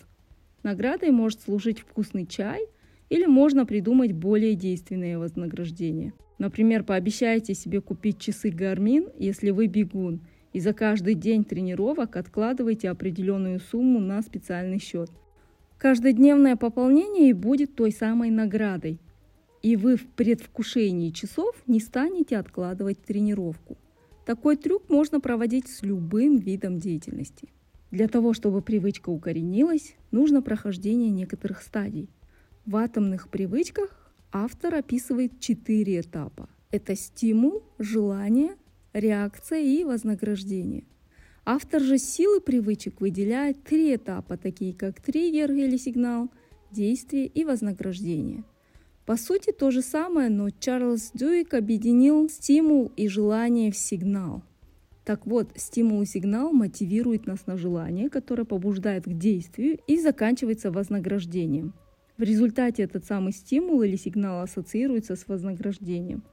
Наградой 0.64 1.12
может 1.12 1.42
служить 1.42 1.80
вкусный 1.80 2.26
чай 2.26 2.66
или 3.10 3.26
можно 3.28 3.66
придумать 3.68 4.14
более 4.14 4.56
действенные 4.56 5.20
вознаграждения. 5.20 6.14
Например, 6.40 6.84
пообещайте 6.84 7.54
себе 7.54 7.80
купить 7.80 8.20
часы 8.20 8.50
Garmin, 8.50 9.14
если 9.20 9.52
вы 9.52 9.68
бегун, 9.68 10.22
и 10.52 10.60
за 10.60 10.74
каждый 10.74 11.14
день 11.14 11.44
тренировок 11.44 12.16
откладывайте 12.16 12.90
определенную 12.90 13.60
сумму 13.60 14.00
на 14.00 14.22
специальный 14.24 14.80
счет. 14.80 15.12
Каждодневное 15.78 16.56
пополнение 16.56 17.30
и 17.30 17.34
будет 17.34 17.76
той 17.76 17.92
самой 17.92 18.32
наградой, 18.32 19.00
и 19.66 19.76
вы 19.78 19.96
в 19.96 20.06
предвкушении 20.06 21.10
часов 21.10 21.56
не 21.66 21.80
станете 21.80 22.38
откладывать 22.38 23.02
тренировку. 23.02 23.80
Такой 24.24 24.58
трюк 24.58 24.92
можно 24.92 25.20
проводить 25.20 25.68
с 25.68 25.82
любым 25.82 26.38
видом 26.38 26.78
деятельности. 26.78 27.50
Для 27.90 28.08
того, 28.08 28.36
чтобы 28.36 28.62
привычка 28.62 29.10
укоренилась, 29.10 29.96
нужно 30.12 30.44
прохождение 30.44 31.10
некоторых 31.10 31.64
стадий. 31.64 32.12
В 32.68 32.76
атомных 32.76 33.28
привычках 33.30 34.14
автор 34.32 34.76
описывает 34.76 35.40
четыре 35.40 36.02
этапа. 36.02 36.48
Это 36.70 36.96
стимул, 36.96 37.64
желание, 37.80 38.58
реакция 38.94 39.62
и 39.62 39.84
вознаграждение. 39.84 40.84
Автор 41.44 41.82
же 41.82 41.98
силы 41.98 42.40
привычек 42.40 43.02
выделяет 43.02 43.64
три 43.64 43.96
этапа, 43.96 44.38
такие 44.38 44.76
как 44.76 45.02
триггер 45.02 45.52
или 45.52 45.78
сигнал, 45.78 46.30
действие 46.70 47.26
и 47.26 47.44
вознаграждение. 47.44 48.44
По 49.06 49.18
сути 49.18 49.52
то 49.52 49.72
же 49.72 49.82
самое, 49.82 50.30
но 50.30 50.50
Чарльз 50.50 51.12
Дюйк 51.14 51.54
объединил 51.54 52.28
стимул 52.30 52.92
и 52.96 53.08
желание 53.08 53.72
в 53.72 53.78
сигнал. 53.78 54.44
Так 55.04 55.28
вот, 55.28 55.52
стимул 55.56 56.02
и 56.02 56.06
сигнал 56.06 56.52
мотивирует 56.52 57.28
нас 57.28 57.46
на 57.46 57.58
желание, 57.58 58.10
которое 58.10 58.46
побуждает 58.46 59.06
к 59.06 59.14
действию 59.14 59.78
и 59.88 60.00
заканчивается 60.00 60.72
вознаграждением– 60.72 61.74
в 62.18 62.22
результате 62.22 62.84
этот 62.84 63.04
самый 63.04 63.34
стимул 63.34 63.82
или 63.82 63.98
сигнал 63.98 64.42
ассоциируется 64.42 65.18
с 65.18 65.28
вознаграждением. 65.28 66.24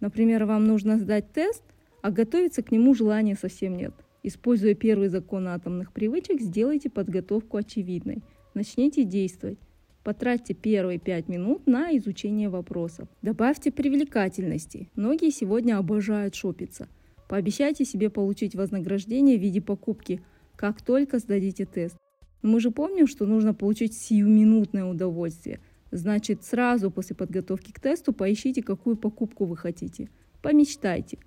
Например, 0.00 0.44
вам 0.44 0.66
нужно 0.66 0.98
сдать 0.98 1.32
тест, 1.32 1.62
а 2.02 2.10
готовиться 2.10 2.64
к 2.64 2.72
нему 2.72 2.94
желания 2.94 3.36
совсем 3.36 3.76
нет. 3.76 3.94
Используя 4.24 4.74
первый 4.74 5.08
закон 5.08 5.46
атомных 5.46 5.92
привычек, 5.92 6.40
сделайте 6.40 6.90
подготовку 6.90 7.58
очевидной. 7.58 8.24
Начните 8.54 9.04
действовать. 9.04 9.58
Потратьте 10.02 10.54
первые 10.54 10.98
пять 10.98 11.28
минут 11.28 11.66
на 11.66 11.94
изучение 11.98 12.48
вопросов. 12.48 13.06
Добавьте 13.20 13.70
привлекательности. 13.70 14.88
Многие 14.94 15.30
сегодня 15.30 15.76
обожают 15.76 16.34
шопиться. 16.34 16.88
Пообещайте 17.28 17.84
себе 17.84 18.08
получить 18.08 18.54
вознаграждение 18.54 19.36
в 19.36 19.42
виде 19.42 19.60
покупки, 19.60 20.22
как 20.56 20.80
только 20.80 21.18
сдадите 21.18 21.66
тест. 21.66 21.96
Мы 22.40 22.60
же 22.60 22.70
помним, 22.70 23.06
что 23.06 23.26
нужно 23.26 23.52
получить 23.52 23.94
сиюминутное 23.94 24.86
удовольствие. 24.86 25.60
Значит, 25.90 26.44
сразу 26.44 26.90
после 26.90 27.14
подготовки 27.14 27.70
к 27.70 27.80
тесту 27.80 28.14
поищите, 28.14 28.62
какую 28.62 28.96
покупку 28.96 29.44
вы 29.44 29.56
хотите. 29.56 30.08
Помечтайте. 30.40 31.18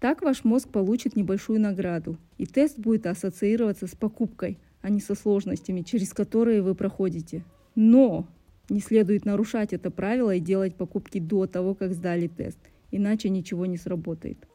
Так 0.00 0.22
ваш 0.22 0.42
мозг 0.42 0.68
получит 0.68 1.14
небольшую 1.14 1.60
награду, 1.60 2.18
и 2.38 2.46
тест 2.46 2.78
будет 2.78 3.06
ассоциироваться 3.06 3.86
с 3.86 3.94
покупкой, 3.94 4.58
а 4.80 4.90
не 4.90 5.00
со 5.00 5.14
сложностями, 5.14 5.82
через 5.82 6.12
которые 6.12 6.62
вы 6.62 6.74
проходите. 6.74 7.44
Но 7.80 8.26
не 8.68 8.80
следует 8.80 9.24
нарушать 9.24 9.72
это 9.72 9.92
правило 9.92 10.34
и 10.34 10.40
делать 10.40 10.74
покупки 10.74 11.20
до 11.20 11.46
того, 11.46 11.76
как 11.76 11.94
сдали 11.94 12.26
тест, 12.26 12.58
иначе 12.90 13.28
ничего 13.28 13.66
не 13.66 13.76
сработает. 13.76 14.48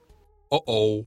Uh-oh. 0.51 1.05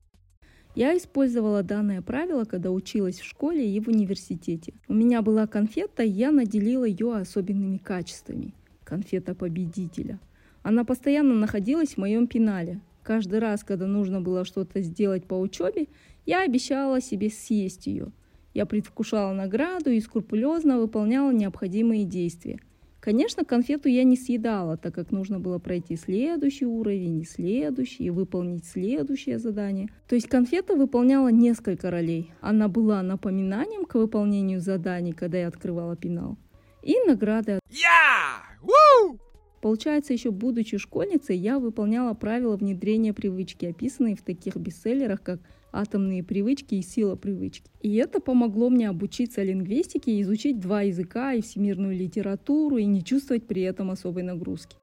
Я 0.75 0.97
использовала 0.97 1.63
данное 1.63 2.01
правило, 2.01 2.45
когда 2.45 2.71
училась 2.71 3.21
в 3.21 3.25
школе 3.27 3.71
и 3.71 3.79
в 3.81 3.89
университете. 3.89 4.73
У 4.89 4.95
меня 4.95 5.21
была 5.21 5.47
конфета, 5.47 6.05
и 6.05 6.09
я 6.09 6.31
наделила 6.31 6.87
ее 6.87 7.15
особенными 7.15 7.77
качествами. 7.77 8.55
Конфета 8.85 9.35
победителя. 9.35 10.19
Она 10.63 10.85
постоянно 10.85 11.35
находилась 11.35 11.97
в 11.97 11.99
моем 11.99 12.29
пенале. 12.29 12.81
Каждый 13.03 13.41
раз, 13.41 13.63
когда 13.63 13.87
нужно 13.87 14.23
было 14.23 14.47
что-то 14.47 14.81
сделать 14.81 15.27
по 15.27 15.35
учебе, 15.35 15.89
я 16.25 16.45
обещала 16.45 17.03
себе 17.03 17.29
съесть 17.29 17.87
ее. 17.87 18.11
Я 18.57 18.65
предвкушала 18.65 19.35
награду 19.35 19.91
и 19.91 20.01
скрупулезно 20.01 20.79
выполняла 20.79 21.31
необходимые 21.31 22.05
действия. 22.05 22.59
Конечно, 23.01 23.45
конфету 23.45 23.91
я 23.91 24.03
не 24.03 24.17
съедала, 24.17 24.79
так 24.79 24.95
как 24.95 25.11
нужно 25.11 25.39
было 25.39 25.59
пройти 25.59 25.95
следующий 25.95 26.65
уровень 26.65 27.21
и 27.21 27.27
следующий, 27.27 28.05
и 28.05 28.11
выполнить 28.11 28.65
следующее 28.65 29.39
задание. 29.39 29.91
То 30.09 30.15
есть 30.15 30.29
конфета 30.29 30.75
выполняла 30.75 31.29
несколько 31.29 31.91
ролей. 31.91 32.33
Она 32.41 32.69
была 32.69 33.03
напоминанием 33.03 33.85
к 33.85 33.97
выполнению 33.97 34.63
заданий, 34.63 35.13
когда 35.13 35.37
я 35.37 35.49
открывала 35.49 35.95
пенал, 35.95 36.39
и 36.83 36.95
наградой. 37.07 37.59
Yeah! 37.69 38.41
Woo! 38.63 39.19
Получается, 39.61 40.15
еще 40.15 40.31
будучи 40.31 40.79
школьницей, 40.79 41.37
я 41.37 41.59
выполняла 41.59 42.15
правила 42.15 42.57
внедрения 42.57 43.13
привычки, 43.13 43.67
описанные 43.67 44.17
в 44.17 44.23
таких 44.23 44.57
бестселлерах, 44.57 45.23
как 45.23 45.41
атомные 45.73 46.23
привычки 46.23 46.77
и 46.77 46.83
сила 46.83 47.17
привычки. 47.17 47.71
И 47.81 47.95
это 47.97 48.21
помогло 48.21 48.71
мне 48.71 48.89
обучиться 48.89 49.43
лингвистике, 49.43 50.21
изучить 50.23 50.61
два 50.61 50.83
языка 50.83 51.33
и 51.35 51.43
всемирную 51.43 51.97
литературу, 51.97 52.77
и 52.77 52.85
не 52.85 53.05
чувствовать 53.05 53.47
при 53.47 53.63
этом 53.63 53.91
особой 53.91 54.23
нагрузки. 54.23 54.77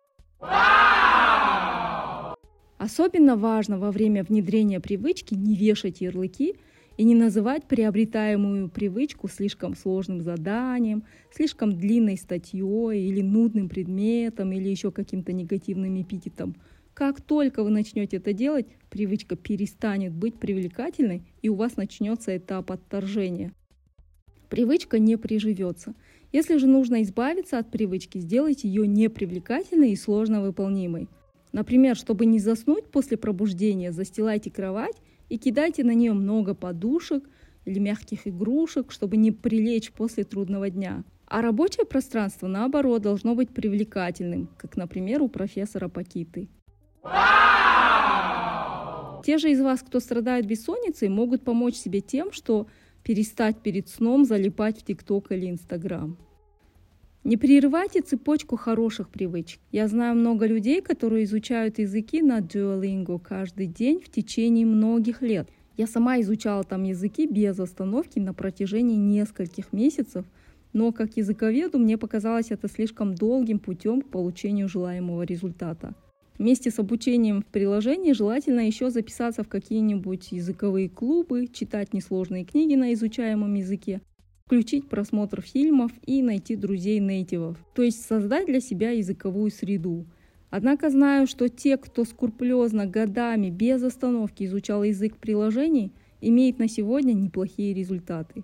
Особенно 2.77 3.37
важно 3.37 3.79
во 3.79 3.91
время 3.91 4.23
внедрения 4.23 4.79
привычки 4.79 5.33
не 5.33 5.55
вешать 5.55 6.01
ярлыки 6.01 6.55
и 6.97 7.03
не 7.05 7.15
называть 7.15 7.65
приобретаемую 7.65 8.69
привычку 8.69 9.29
слишком 9.29 9.75
сложным 9.75 10.21
заданием, 10.21 11.03
слишком 11.31 11.71
длинной 11.71 12.17
статьей 12.17 13.07
или 13.07 13.21
нудным 13.21 13.69
предметом 13.69 14.51
или 14.51 14.67
еще 14.67 14.91
каким-то 14.91 15.31
негативным 15.31 16.01
эпитетом– 16.01 16.55
как 16.93 17.21
только 17.21 17.63
вы 17.63 17.71
начнете 17.71 18.17
это 18.17 18.33
делать, 18.33 18.67
привычка 18.89 19.35
перестанет 19.35 20.13
быть 20.13 20.35
привлекательной, 20.35 21.23
и 21.41 21.49
у 21.49 21.55
вас 21.55 21.75
начнется 21.75 22.37
этап 22.37 22.71
отторжения. 22.71 23.53
Привычка 24.49 24.99
не 24.99 25.17
приживется. 25.17 25.95
Если 26.31 26.57
же 26.57 26.67
нужно 26.67 27.01
избавиться 27.01 27.57
от 27.57 27.71
привычки, 27.71 28.19
сделайте 28.19 28.67
ее 28.67 28.87
непривлекательной 28.87 29.91
и 29.91 29.95
сложно 29.95 30.41
выполнимой. 30.41 31.09
Например, 31.51 31.95
чтобы 31.95 32.27
не 32.27 32.39
заснуть 32.39 32.85
после 32.85 33.17
пробуждения, 33.17 33.91
застилайте 33.91 34.51
кровать 34.51 34.95
и 35.29 35.39
кидайте 35.39 35.83
на 35.83 35.95
нее 35.95 36.13
много 36.13 36.53
подушек 36.53 37.23
или 37.65 37.79
мягких 37.79 38.27
игрушек, 38.27 38.91
чтобы 38.91 39.17
не 39.17 39.31
прилечь 39.31 39.91
после 39.91 40.23
трудного 40.23 40.69
дня. 40.69 41.03
А 41.25 41.41
рабочее 41.41 41.85
пространство, 41.85 42.47
наоборот, 42.47 43.01
должно 43.01 43.33
быть 43.33 43.49
привлекательным, 43.49 44.49
как, 44.57 44.77
например, 44.77 45.23
у 45.23 45.29
профессора 45.29 45.87
Пакиты. 45.87 46.49
Те 49.23 49.37
же 49.37 49.51
из 49.51 49.61
вас, 49.61 49.81
кто 49.81 49.99
страдает 50.01 50.45
бессонницей, 50.45 51.07
могут 51.07 51.43
помочь 51.43 51.75
себе 51.75 52.01
тем, 52.01 52.33
что 52.33 52.67
перестать 53.03 53.57
перед 53.57 53.87
сном 53.87 54.25
залипать 54.25 54.79
в 54.79 54.83
ТикТок 54.83 55.31
или 55.31 55.49
Инстаграм. 55.49 56.17
Не 57.23 57.37
прерывайте 57.37 58.01
цепочку 58.01 58.57
хороших 58.57 59.07
привычек. 59.07 59.61
Я 59.71 59.87
знаю 59.87 60.15
много 60.15 60.45
людей, 60.45 60.81
которые 60.81 61.23
изучают 61.23 61.79
языки 61.79 62.21
на 62.21 62.39
Duolingo 62.39 63.17
каждый 63.17 63.67
день 63.67 64.01
в 64.01 64.09
течение 64.09 64.65
многих 64.65 65.21
лет. 65.21 65.47
Я 65.77 65.87
сама 65.87 66.19
изучала 66.19 66.65
там 66.65 66.83
языки 66.83 67.25
без 67.25 67.57
остановки 67.59 68.19
на 68.19 68.33
протяжении 68.33 68.97
нескольких 68.97 69.71
месяцев, 69.71 70.25
но 70.73 70.91
как 70.91 71.15
языковеду 71.15 71.79
мне 71.79 71.97
показалось 71.97 72.51
это 72.51 72.67
слишком 72.67 73.15
долгим 73.15 73.59
путем 73.59 74.01
к 74.01 74.09
получению 74.09 74.67
желаемого 74.67 75.23
результата. 75.23 75.95
Вместе 76.37 76.71
с 76.71 76.79
обучением 76.79 77.41
в 77.41 77.45
приложении 77.45 78.11
желательно 78.13 78.61
еще 78.61 78.89
записаться 78.89 79.43
в 79.43 79.47
какие-нибудь 79.47 80.31
языковые 80.31 80.89
клубы, 80.89 81.47
читать 81.47 81.93
несложные 81.93 82.43
книги 82.43 82.75
на 82.75 82.93
изучаемом 82.93 83.53
языке, 83.53 84.01
включить 84.45 84.89
просмотр 84.89 85.41
фильмов 85.41 85.91
и 86.05 86.23
найти 86.23 86.55
друзей 86.55 86.99
нейтивов, 86.99 87.57
то 87.75 87.83
есть 87.83 88.03
создать 88.03 88.47
для 88.47 88.59
себя 88.59 88.91
языковую 88.91 89.51
среду. 89.51 90.05
Однако 90.49 90.89
знаю, 90.89 91.27
что 91.27 91.49
те, 91.49 91.77
кто 91.77 92.03
скрупулезно 92.03 92.85
годами 92.85 93.49
без 93.49 93.81
остановки 93.83 94.43
изучал 94.43 94.83
язык 94.83 95.17
приложений, 95.17 95.91
имеет 96.21 96.59
на 96.59 96.67
сегодня 96.67 97.13
неплохие 97.13 97.73
результаты. 97.73 98.43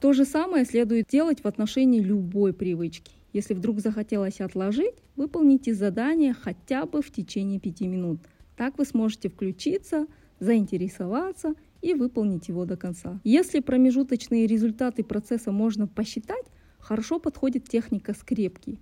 То 0.00 0.12
же 0.12 0.24
самое 0.24 0.64
следует 0.64 1.06
делать 1.06 1.42
в 1.42 1.46
отношении 1.46 2.00
любой 2.00 2.52
привычки. 2.52 3.12
Если 3.32 3.54
вдруг 3.54 3.80
захотелось 3.80 4.40
отложить, 4.40 4.94
выполните 5.16 5.74
задание 5.74 6.34
хотя 6.34 6.84
бы 6.84 7.00
в 7.00 7.10
течение 7.10 7.58
5 7.58 7.80
минут. 7.82 8.20
Так 8.56 8.76
вы 8.78 8.84
сможете 8.84 9.28
включиться, 9.30 10.06
заинтересоваться 10.38 11.54
и 11.80 11.94
выполнить 11.94 12.48
его 12.48 12.66
до 12.66 12.76
конца. 12.76 13.20
Если 13.24 13.60
промежуточные 13.60 14.46
результаты 14.46 15.02
процесса 15.02 15.50
можно 15.50 15.86
посчитать, 15.86 16.44
хорошо 16.78 17.18
подходит 17.18 17.68
техника 17.68 18.12
скрепки. 18.12 18.78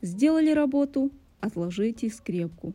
Сделали 0.00 0.50
работу, 0.50 1.10
отложите 1.40 2.08
скрепку. 2.08 2.72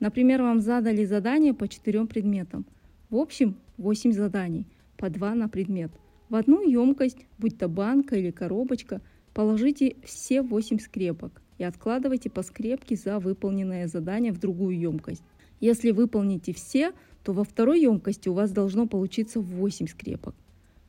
Например, 0.00 0.42
вам 0.42 0.60
задали 0.60 1.04
задание 1.04 1.54
по 1.54 1.66
четырем 1.66 2.06
предметам. 2.06 2.66
В 3.08 3.16
общем, 3.16 3.56
8 3.78 4.12
заданий, 4.12 4.66
по 4.98 5.08
2 5.08 5.34
на 5.34 5.48
предмет. 5.48 5.90
В 6.28 6.34
одну 6.34 6.60
емкость, 6.68 7.26
будь 7.38 7.56
то 7.56 7.68
банка 7.68 8.16
или 8.16 8.30
коробочка– 8.30 9.00
Положите 9.38 9.94
все 10.02 10.42
8 10.42 10.80
скрепок 10.80 11.42
и 11.58 11.62
откладывайте 11.62 12.28
по 12.28 12.42
скрепке 12.42 12.96
за 12.96 13.20
выполненное 13.20 13.86
задание 13.86 14.32
в 14.32 14.40
другую 14.40 14.76
емкость. 14.76 15.22
Если 15.60 15.92
выполните 15.92 16.52
все, 16.52 16.90
то 17.22 17.32
во 17.32 17.44
второй 17.44 17.82
емкости 17.82 18.28
у 18.28 18.32
вас 18.32 18.50
должно 18.50 18.88
получиться 18.88 19.38
8 19.38 19.86
скрепок. 19.86 20.34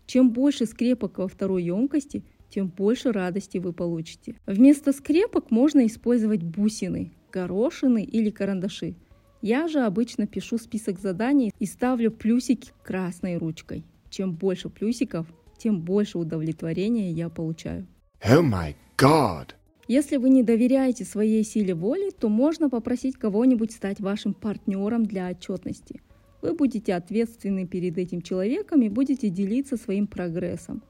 Чем 0.08 0.32
больше 0.32 0.66
скрепок 0.66 1.20
во 1.20 1.28
второй 1.28 1.66
емкости, 1.66 2.24
тем 2.50 2.70
больше 2.70 3.12
радости 3.12 3.60
вы 3.60 3.72
получите. 3.72 4.34
Вместо 4.48 4.94
скрепок 4.94 5.52
можно 5.52 5.86
использовать 5.86 6.42
бусины, 6.42 7.12
горошины 7.32 8.04
или 8.04 8.32
карандаши. 8.32 8.96
Я 9.44 9.68
же 9.68 9.82
обычно 9.82 10.26
пишу 10.26 10.58
список 10.58 11.00
заданий 11.00 11.54
и 11.60 11.68
ставлю 11.68 12.10
плюсики 12.10 12.72
красной 12.82 13.38
ручкой. 13.38 13.84
Чем 14.10 14.34
больше 14.34 14.70
плюсиков, 14.70 15.28
тем 15.60 15.82
больше 15.82 16.18
удовлетворения 16.18 17.12
я 17.12 17.30
получаю. 17.30 17.86
Oh 18.22 18.42
my 18.42 18.76
god! 18.98 19.52
Если 19.88 20.18
вы 20.18 20.30
не 20.30 20.44
доверяете 20.44 21.06
своей 21.06 21.42
силе 21.46 21.74
воли, 21.74 22.12
то 22.12 22.28
можно 22.28 22.70
попросить 22.70 23.16
кого-нибудь 23.16 23.72
стать 23.72 24.02
вашим 24.02 24.34
партнером 24.34 25.06
для 25.06 25.30
отчетности. 25.30 26.02
Вы 26.42 26.54
будете 26.54 26.96
ответственны 26.96 27.66
перед 27.66 27.98
этим 27.98 28.22
человеком 28.22 28.82
и 28.82 28.90
будете 28.90 29.30
делиться 29.30 29.78
своим 29.78 30.06
прогрессом. 30.06 30.84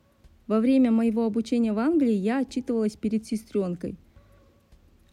Во 0.47 0.59
время 0.59 0.89
моего 0.89 1.23
обучения 1.23 1.71
в 1.71 1.77
Англии 1.77 2.13
я 2.13 2.39
отчитывалась 2.39 2.95
перед 2.95 3.27
сестренкой. 3.27 3.95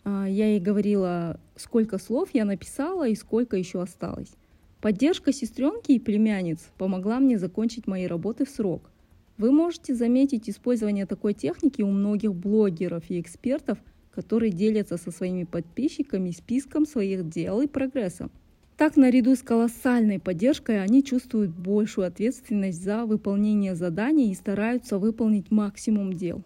А, 0.05 0.26
я 0.26 0.46
ей 0.46 0.61
говорила, 0.61 1.38
сколько 1.55 1.98
слов 1.98 2.31
я 2.33 2.46
написала 2.46 3.07
и 3.07 3.14
сколько 3.14 3.59
еще 3.59 3.83
осталось. 3.83 4.33
Поддержка 4.81 5.35
сестренки 5.35 5.92
и 5.92 6.00
племянниц 6.00 6.61
помогла 6.79 7.20
мне 7.20 7.38
закончить 7.38 7.87
мои 7.87 8.07
работы 8.07 8.46
в 8.46 8.48
срок– 8.48 8.90
вы 9.38 9.53
можете 9.53 9.94
заметить 9.94 10.49
использование 10.49 11.07
такой 11.07 11.35
техники 11.35 11.83
у 11.83 11.90
многих 11.90 12.35
блогеров 12.35 13.05
и 13.11 13.20
экспертов, 13.20 13.79
которые 14.11 14.51
делятся 14.51 14.96
со 14.96 15.11
своими 15.11 15.44
подписчиками 15.44 16.31
списком 16.31 16.87
своих 16.87 17.29
дел 17.29 17.61
и 17.61 17.66
прогресса. 17.66 18.31
Так, 18.77 18.96
наряду 18.96 19.35
с 19.35 19.42
колоссальной 19.42 20.18
поддержкой, 20.18 20.83
они 20.83 21.03
чувствуют 21.03 21.51
большую 21.51 22.07
ответственность 22.07 22.83
за 22.83 23.07
выполнение 23.07 23.75
заданий 23.75 24.31
и 24.31 24.35
стараются 24.35 24.99
выполнить 24.99 25.51
максимум 25.51 26.12
дел. 26.12 26.42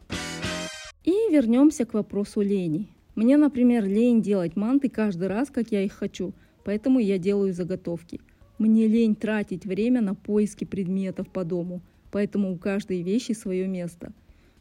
И 1.05 1.11
вернемся 1.31 1.85
к 1.85 1.94
вопросу 1.94 2.40
лени. 2.40 2.88
Мне, 3.16 3.37
например, 3.37 3.85
лень 3.85 4.22
делать 4.22 4.55
манты 4.55 4.88
каждый 4.88 5.29
раз, 5.29 5.50
как 5.50 5.72
я 5.72 5.83
их 5.83 5.92
хочу, 5.92 6.33
поэтому 6.64 7.00
я 7.00 7.18
делаю 7.18 7.53
заготовки. 7.53 8.20
Мне 8.59 8.87
лень 8.87 9.16
тратить 9.16 9.64
время 9.64 10.00
на 10.00 10.14
поиски 10.14 10.64
предметов 10.64 11.29
по 11.31 11.44
дому, 11.44 11.81
поэтому 12.10 12.52
у 12.52 12.58
каждой 12.58 13.02
вещи 13.02 13.32
свое 13.32 13.66
место. 13.66 14.12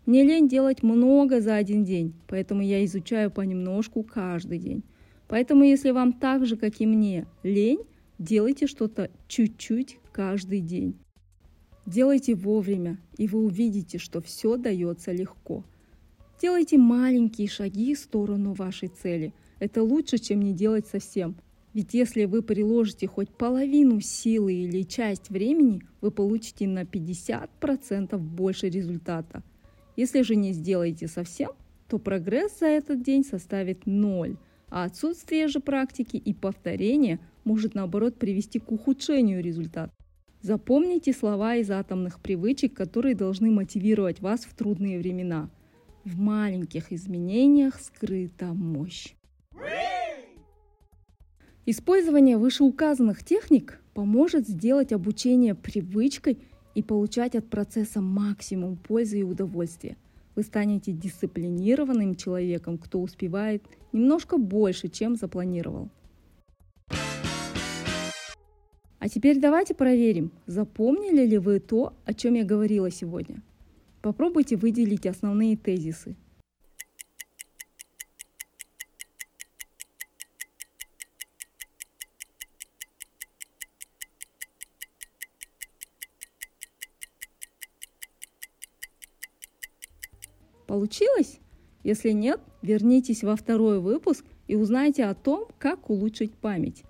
Мне 0.06 0.24
лень 0.24 0.48
делать 0.48 0.82
много 0.82 1.42
за 1.42 1.56
один 1.56 1.84
день, 1.84 2.14
поэтому 2.28 2.62
я 2.62 2.84
изучаю 2.86 3.30
понемножку 3.30 4.04
каждый 4.04 4.58
день. 4.58 4.84
Поэтому, 5.28 5.64
если 5.64 5.92
вам 5.92 6.14
так 6.14 6.46
же, 6.46 6.58
как 6.58 6.82
и 6.82 6.88
мне, 6.88 7.28
лень, 7.44 7.84
делайте 8.18 8.66
что-то 8.66 9.12
чуть-чуть 9.28 10.00
каждый 10.12 10.62
день. 10.62 10.96
Делайте 11.86 12.36
вовремя, 12.36 13.00
и 13.18 13.28
вы 13.28 13.46
увидите, 13.46 14.00
что 14.00 14.22
все 14.22 14.58
дается 14.58 15.12
легко. 15.12 15.64
Делайте 16.42 16.78
маленькие 16.78 17.48
шаги 17.48 17.94
в 17.96 18.00
сторону 18.00 18.54
вашей 18.54 18.88
цели. 18.90 19.34
Это 19.60 19.84
лучше, 19.84 20.18
чем 20.18 20.42
не 20.42 20.54
делать 20.54 20.88
совсем. 20.88 21.36
Ведь 21.74 21.94
если 21.94 22.26
вы 22.26 22.42
приложите 22.42 23.08
хоть 23.08 23.30
половину 23.30 24.02
силы 24.02 24.54
или 24.54 24.84
часть 24.84 25.30
времени, 25.30 25.84
вы 26.02 26.12
получите 26.12 26.68
на 26.68 26.84
50% 26.84 28.18
больше 28.18 28.70
результата. 28.70 29.44
Если 29.96 30.22
же 30.22 30.36
не 30.36 30.54
сделаете 30.54 31.08
совсем, 31.08 31.52
то 31.88 32.00
прогресс 32.00 32.60
за 32.60 32.68
этот 32.68 33.04
день 33.04 33.24
составит 33.24 33.86
ноль– 33.86 34.38
а 34.70 34.84
отсутствие 34.84 35.48
же 35.48 35.60
практики 35.60 36.18
и 36.18 36.34
повторения 36.34 37.20
может 37.44 37.76
наоборот 37.76 38.18
привести 38.18 38.60
к 38.60 38.72
ухудшению 38.72 39.44
результата. 39.44 39.92
Запомните 40.42 41.12
слова 41.12 41.56
из 41.56 41.70
атомных 41.70 42.22
привычек, 42.22 42.74
которые 42.74 43.16
должны 43.16 43.52
мотивировать 43.52 44.22
вас 44.22 44.46
в 44.46 44.54
трудные 44.56 45.00
времена. 45.00 45.50
В 46.06 46.18
маленьких 46.18 46.94
изменениях 46.94 47.80
скрыта 47.80 48.54
мощь. 48.54 49.16
Использование 51.66 52.38
вышеуказанных 52.38 53.24
техник 53.24 53.80
поможет 53.94 54.48
сделать 54.48 54.92
обучение 54.92 55.56
привычкой 55.56 56.40
и 56.76 56.82
получать 56.82 57.36
от 57.36 57.50
процесса 57.50 58.02
максимум 58.02 58.76
пользы 58.78 59.20
и 59.20 59.24
удовольствия– 59.24 59.98
вы 60.40 60.44
станете 60.44 60.94
дисциплинированным 60.94 62.16
человеком, 62.16 62.78
кто 62.78 63.02
успевает 63.02 63.62
немножко 63.92 64.38
больше, 64.38 64.88
чем 64.88 65.18
запланировал. 65.18 65.90
А 69.00 69.10
теперь 69.10 69.38
давайте 69.38 69.74
проверим, 69.74 70.32
запомнили 70.46 71.26
ли 71.26 71.38
вы 71.38 71.60
то, 71.60 71.94
о 72.06 72.14
чем 72.14 72.36
я 72.36 72.46
говорила 72.46 72.90
сегодня. 72.90 73.42
Попробуйте 74.02 74.56
выделить 74.56 75.06
основные 75.06 75.58
тезисы. 75.58 76.16
Получилось? 90.80 91.42
Если 91.84 92.12
нет, 92.12 92.40
вернитесь 92.62 93.22
во 93.26 93.36
второй 93.36 93.82
выпуск 93.82 94.24
и 94.48 94.56
узнайте 94.56 95.04
о 95.04 95.14
том, 95.14 95.46
как 95.58 95.90
улучшить 95.90 96.34
память. 96.34 96.84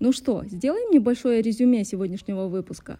Ну 0.00 0.12
что, 0.12 0.46
сделаем 0.46 0.90
небольшое 0.90 1.42
резюме 1.42 1.84
сегодняшнего 1.84 2.46
выпуска. 2.46 2.98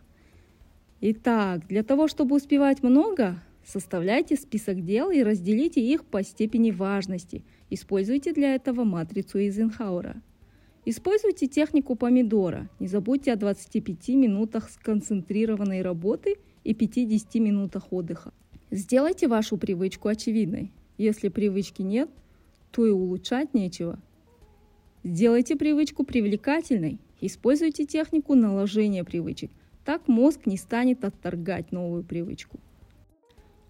Итак, 1.00 1.66
для 1.66 1.82
того, 1.82 2.08
чтобы 2.08 2.36
успевать 2.36 2.82
много, 2.82 3.42
составляйте 3.64 4.36
список 4.36 4.84
дел 4.84 5.10
и 5.10 5.22
разделите 5.22 5.80
их 5.80 6.04
по 6.04 6.22
степени 6.22 6.70
важности. 6.70 7.46
Используйте 7.70 8.34
для 8.34 8.54
этого 8.54 8.84
матрицу 8.84 9.38
Эйзенхауэра. 9.38 10.20
Используйте 10.84 11.46
технику 11.46 11.94
помидора. 11.94 12.68
Не 12.80 12.86
забудьте 12.86 13.32
о 13.32 13.36
25 13.36 14.08
минутах 14.08 14.68
сконцентрированной 14.68 15.80
работы 15.80 16.36
и 16.64 16.74
50 16.74 17.34
минутах 17.36 17.94
отдыха. 17.94 18.34
Сделайте 18.70 19.28
вашу 19.28 19.56
привычку 19.56 20.08
очевидной. 20.08 20.72
Если 20.98 21.28
привычки 21.28 21.80
нет, 21.80 22.10
то 22.70 22.84
и 22.84 22.90
улучшать 22.90 23.54
нечего. 23.54 23.98
Сделайте 25.02 25.56
привычку 25.56 26.04
привлекательной. 26.04 26.98
Используйте 27.22 27.86
технику 27.86 28.34
наложения 28.34 29.04
привычек. 29.04 29.50
Так 29.86 30.06
мозг 30.06 30.44
не 30.44 30.58
станет 30.58 31.02
отторгать 31.04 31.72
новую 31.72 32.04
привычку. 32.04 32.60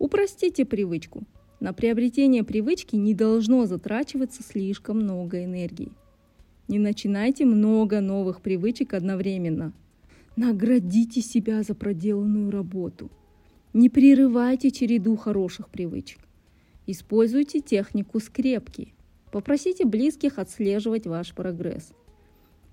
Упростите 0.00 0.64
привычку. 0.64 1.22
На 1.60 1.72
приобретение 1.72 2.42
привычки 2.42 2.96
не 2.96 3.14
должно 3.14 3.66
затрачиваться 3.66 4.42
слишком 4.42 4.98
много 4.98 5.44
энергии. 5.44 5.92
Не 6.66 6.80
начинайте 6.80 7.44
много 7.44 8.00
новых 8.00 8.40
привычек 8.40 8.94
одновременно. 8.94 9.72
Наградите 10.34 11.20
себя 11.20 11.62
за 11.62 11.76
проделанную 11.76 12.50
работу– 12.50 13.12
не 13.72 13.88
прерывайте 13.88 14.70
череду 14.70 15.16
хороших 15.16 15.68
привычек. 15.68 16.20
Используйте 16.86 17.60
технику 17.60 18.18
скрепки. 18.20 18.94
Попросите 19.30 19.84
близких 19.84 20.38
отслеживать 20.38 21.06
ваш 21.06 21.34
прогресс. 21.34 21.92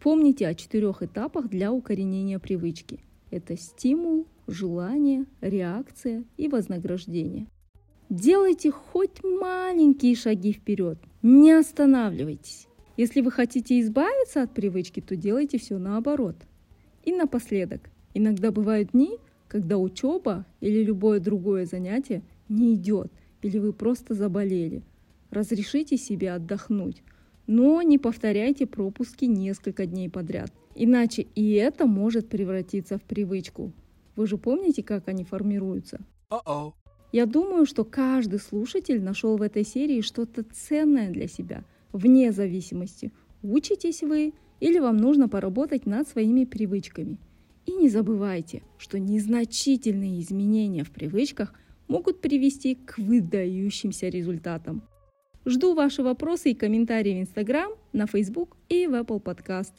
Помните 0.01 0.47
о 0.47 0.55
четырех 0.55 1.03
этапах 1.03 1.49
для 1.49 1.71
укоренения 1.71 2.39
привычки. 2.39 2.99
Это 3.31 3.57
стимул, 3.57 4.27
желание, 4.47 5.25
реакция 5.41 6.23
и 6.37 6.47
вознаграждение. 6.47 7.47
Делайте 8.09 8.71
хоть 8.71 9.23
маленькие 9.23 10.15
шаги 10.15 10.53
вперед, 10.53 10.99
не 11.23 11.51
останавливайтесь. 11.51 12.67
Если 12.97 13.21
вы 13.21 13.31
хотите 13.31 13.81
избавиться 13.81 14.43
от 14.43 14.53
привычки, 14.53 15.01
то 15.01 15.15
делайте 15.15 15.57
все 15.57 15.77
наоборот. 15.77 16.35
И 17.03 17.11
напоследок, 17.11 17.89
иногда 18.13 18.51
бывают 18.51 18.91
дни, 18.91 19.17
когда 19.55 19.77
учеба 19.77 20.45
или 20.59 20.83
любое 20.83 21.21
другое 21.21 21.65
занятие 21.65 22.23
не 22.49 22.73
идет, 22.73 23.09
или 23.41 23.57
вы 23.57 23.71
просто 23.71 24.13
заболели. 24.13 24.83
Разрешите 25.29 25.95
себе 25.95 26.33
отдохнуть, 26.33 27.01
но 27.47 27.81
не 27.81 27.97
повторяйте 27.97 28.65
пропуски 28.65 29.23
несколько 29.23 29.85
дней 29.85 30.09
подряд, 30.09 30.51
иначе 30.75 31.21
и 31.35 31.53
это 31.53 31.85
может 31.85 32.27
превратиться 32.27 32.97
в 32.97 33.03
привычку. 33.03 33.71
Вы 34.17 34.27
же 34.27 34.37
помните, 34.37 34.83
как 34.83 35.07
они 35.07 35.23
формируются? 35.23 36.01
Uh-oh. 36.29 36.73
Я 37.13 37.25
думаю, 37.25 37.65
что 37.65 37.85
каждый 37.85 38.39
слушатель 38.39 39.01
нашел 39.01 39.37
в 39.37 39.41
этой 39.41 39.63
серии 39.63 40.01
что-то 40.01 40.43
ценное 40.43 41.11
для 41.11 41.29
себя, 41.29 41.63
вне 41.93 42.33
зависимости, 42.33 43.13
учитесь 43.41 44.03
вы 44.03 44.33
или 44.59 44.79
вам 44.79 44.97
нужно 44.97 45.29
поработать 45.29 45.85
над 45.85 46.09
своими 46.09 46.43
привычками– 46.43 47.17
и 47.65 47.73
не 47.73 47.89
забывайте, 47.89 48.63
что 48.77 48.99
незначительные 48.99 50.19
изменения 50.19 50.83
в 50.83 50.91
привычках 50.91 51.53
могут 51.87 52.21
привести 52.21 52.75
к 52.75 52.97
выдающимся 52.97 54.09
результатам. 54.09 54.83
Жду 55.45 55.75
ваши 55.75 56.01
вопросы 56.01 56.51
и 56.51 56.55
комментарии 56.55 57.13
в 57.13 57.29
Instagram, 57.29 57.71
на 57.93 58.07
Facebook 58.07 58.57
и 58.69 58.87
в 58.87 58.93
Apple 58.93 59.21
Podcast. 59.21 59.73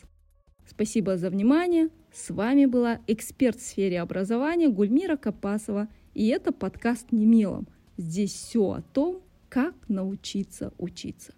Спасибо 0.68 1.16
за 1.16 1.31
внимание. 1.31 1.88
С 2.12 2.31
вами 2.31 2.66
была 2.66 3.01
эксперт 3.07 3.59
в 3.59 3.62
сфере 3.62 4.01
образования 4.01 4.68
Гульмира 4.68 5.16
Капасова. 5.16 5.88
И 6.14 6.29
это 6.29 6.53
подкаст 6.53 7.12
«Немелом». 7.12 7.68
Здесь 7.96 8.33
все 8.33 8.72
о 8.72 8.83
том, 8.83 9.22
как 9.49 9.75
научиться 9.88 10.72
учиться. 10.79 11.35